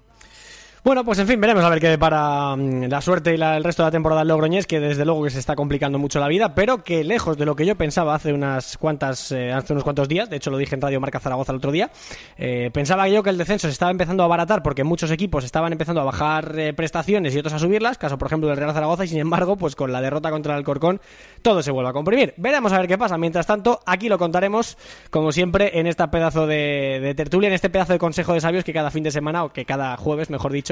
[0.83, 3.83] Bueno, pues en fin, veremos a ver qué para mm, la suerte y el resto
[3.83, 6.55] de la temporada del Logroñés, que desde luego que se está complicando mucho la vida,
[6.55, 10.09] pero que lejos de lo que yo pensaba hace unas cuantas, eh, hace unos cuantos
[10.09, 11.91] días, de hecho lo dije en Radio Marca Zaragoza el otro día,
[12.39, 15.71] eh, pensaba yo que el descenso se estaba empezando a abaratar porque muchos equipos estaban
[15.73, 19.05] empezando a bajar eh, prestaciones y otros a subirlas, caso por ejemplo del Real Zaragoza,
[19.05, 21.03] y sin embargo, pues con la derrota contra el Corcón,
[21.43, 22.33] todo se vuelve a comprimir.
[22.39, 23.19] Veremos a ver qué pasa.
[23.19, 24.79] Mientras tanto, aquí lo contaremos,
[25.11, 28.73] como siempre, en este pedazo de, tertulia, en este pedazo de consejo de sabios que
[28.73, 30.70] cada fin de semana, o que cada jueves, mejor dicho,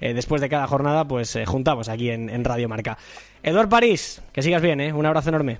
[0.00, 2.96] después de cada jornada, pues eh, juntamos aquí en, Radio Marca.
[3.42, 4.92] Eduard París, que sigas bien, ¿eh?
[4.92, 5.58] Un abrazo enorme.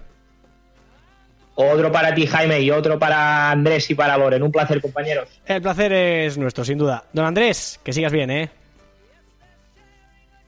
[1.54, 4.42] Otro para ti, Jaime, y otro para Andrés y para Loren.
[4.42, 5.40] Un placer, compañeros.
[5.46, 7.04] El placer es nuestro, sin duda.
[7.12, 8.50] Don Andrés, que sigas bien, ¿eh?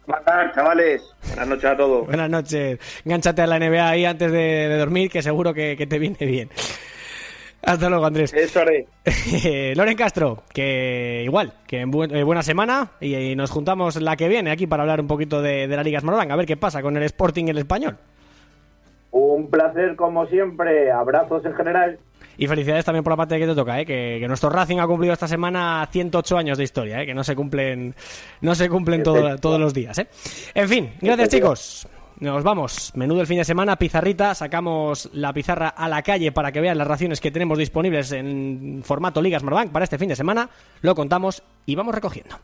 [0.07, 1.03] Buenas chavales.
[1.29, 2.07] Buenas noches a todos.
[2.07, 2.79] Buenas noches.
[3.05, 6.51] Gánchate a la NBA ahí antes de, dormir, que seguro que, que te viene bien.
[7.63, 8.33] Hasta luego, Andrés.
[8.33, 8.87] Eso haré.
[9.75, 14.51] Loren Castro, que igual, que en eh, buena semana y, nos juntamos la que viene
[14.51, 17.03] aquí para hablar un poquito de, la Liga Smartbank, a ver qué pasa con el
[17.03, 17.97] Sporting y el español.
[19.11, 21.99] Un placer como siempre, abrazos en general.
[22.37, 23.85] Y felicidades también por la parte que te toca, ¿eh?
[23.85, 27.07] que, nuestro Racing ha cumplido esta semana 108 años de historia, ¿eh?
[27.07, 27.95] que no se cumplen,
[28.41, 29.99] no se cumplen todos los días.
[29.99, 30.07] ¿eh?
[30.55, 31.89] En fin, gracias chicos.
[32.21, 32.93] Nos vamos.
[32.95, 34.35] Menudo el fin de semana, pizarrita.
[34.35, 38.83] Sacamos la pizarra a la calle para que vean las raciones que tenemos disponibles en
[38.85, 40.51] formato Ligas Smartbank para este fin de semana.
[40.83, 42.37] Lo contamos y vamos recogiendo.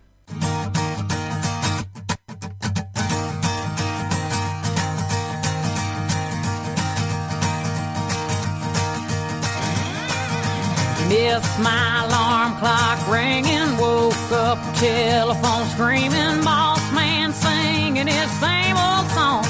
[11.58, 19.43] my alarm clock ringing, woke up, telephone screaming, boss man singing his same old song.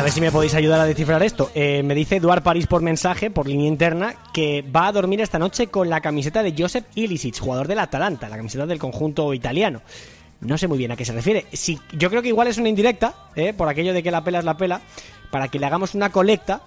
[0.00, 1.50] A ver si me podéis ayudar a descifrar esto.
[1.54, 5.38] Eh, me dice Eduard París por mensaje, por línea interna, que va a dormir esta
[5.38, 9.82] noche con la camiseta de Josep Ilicic, jugador del Atalanta, la camiseta del conjunto italiano.
[10.40, 11.44] No sé muy bien a qué se refiere.
[11.52, 14.38] Si, yo creo que igual es una indirecta, eh, por aquello de que la pela
[14.38, 14.80] es la pela,
[15.30, 16.62] para que le hagamos una colecta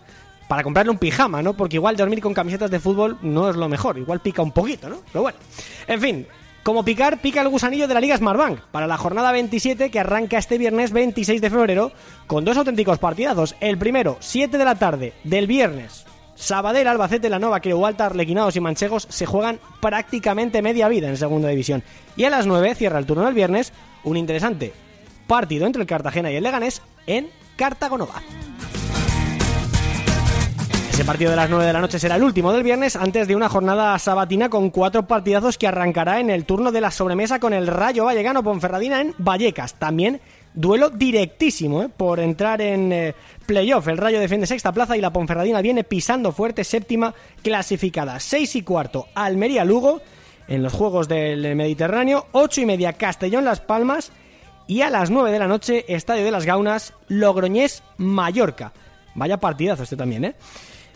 [0.47, 1.55] para comprarle un pijama, ¿no?
[1.55, 4.89] Porque igual dormir con camisetas de fútbol no es lo mejor, igual pica un poquito,
[4.89, 4.97] ¿no?
[5.11, 5.39] Pero bueno,
[5.87, 6.27] en fin,
[6.63, 10.37] como picar, pica el gusanillo de la Liga Smartbank para la jornada 27 que arranca
[10.37, 11.91] este viernes 26 de febrero
[12.25, 13.55] con dos auténticos partidazos.
[13.59, 16.05] El primero, 7 de la tarde del viernes.
[16.35, 21.49] Sabadell, Albacete, La Nova, Creualta, Arlequinados y Manchegos se juegan prácticamente media vida en segunda
[21.49, 21.83] división.
[22.15, 23.73] Y a las 9 cierra el turno del viernes
[24.05, 24.71] un interesante
[25.27, 28.21] partido entre el Cartagena y el Leganés en Cartagonova.
[30.93, 33.35] Ese partido de las 9 de la noche será el último del viernes antes de
[33.35, 37.51] una jornada sabatina con cuatro partidazos que arrancará en el turno de la sobremesa con
[37.51, 39.73] el Rayo Vallecano Ponferradina en Vallecas.
[39.73, 40.21] También
[40.53, 41.89] duelo directísimo ¿eh?
[41.89, 43.15] por entrar en eh,
[43.47, 43.87] playoff.
[43.87, 48.19] El Rayo defiende sexta plaza y la Ponferradina viene pisando fuerte séptima clasificada.
[48.19, 49.99] Seis y cuarto Almería Lugo
[50.47, 52.27] en los Juegos del Mediterráneo.
[52.33, 54.11] Ocho y media Castellón Las Palmas.
[54.67, 58.73] Y a las 9 de la noche Estadio de las Gaunas Logroñés Mallorca.
[59.15, 60.35] Vaya partidazo este también, ¿eh?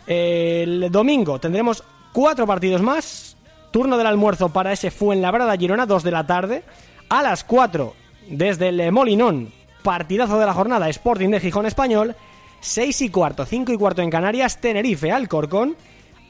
[0.08, 1.84] El domingo tendremos
[2.14, 3.36] cuatro partidos más.
[3.70, 6.64] Turno del almuerzo para ese Fuenlabrada Girona, 2 de la tarde.
[7.10, 7.94] A las 4,
[8.30, 9.52] desde el Molinón,
[9.82, 12.16] partidazo de la jornada, Sporting de Gijón Español.
[12.60, 15.76] 6 y cuarto, 5 y cuarto en Canarias, Tenerife Alcorcón.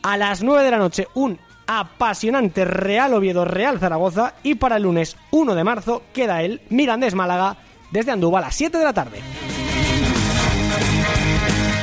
[0.03, 4.35] A las 9 de la noche, un apasionante Real Oviedo Real Zaragoza.
[4.43, 7.57] Y para el lunes 1 de marzo queda el Mirandés Málaga
[7.93, 9.21] desde Andúba a las 7 de la tarde.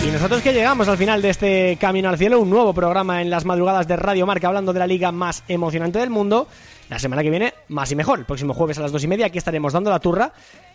[0.05, 3.31] Y nosotros que llegamos al final de este Camino al Cielo, un nuevo programa en
[3.31, 6.47] las madrugadas de Radio Marca hablando de la liga más emocionante del mundo.
[6.89, 8.19] La semana que viene, más y mejor.
[8.19, 10.31] El próximo jueves a las dos y media aquí estaremos dando la turra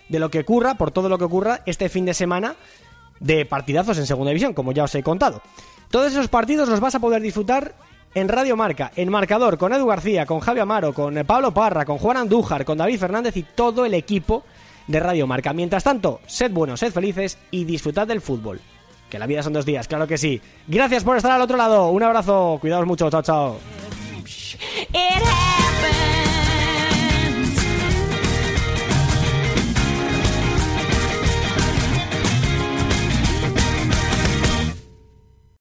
[0.09, 2.57] de lo que ocurra, por todo lo que ocurra este fin de semana
[3.21, 5.43] de partidazos en segunda división, como ya os he contado.
[5.91, 7.77] Todos esos partidos los vas a poder disfrutar
[8.15, 11.99] en Radio Marca, en Marcador, con Edu García, con Javi Amaro, con Pablo Parra, con
[11.99, 14.43] Juan Andújar, con David Fernández y todo el equipo
[14.89, 15.53] de Radio Marca.
[15.53, 18.61] Mientras tanto, sed buenos, sed felices y disfrutad del fútbol.
[19.11, 20.41] Que la vida son dos días, claro que sí.
[20.67, 21.89] Gracias por estar al otro lado.
[21.91, 22.59] Un abrazo.
[22.61, 23.11] Cuidaos mucho.
[23.11, 23.59] Chao, chao.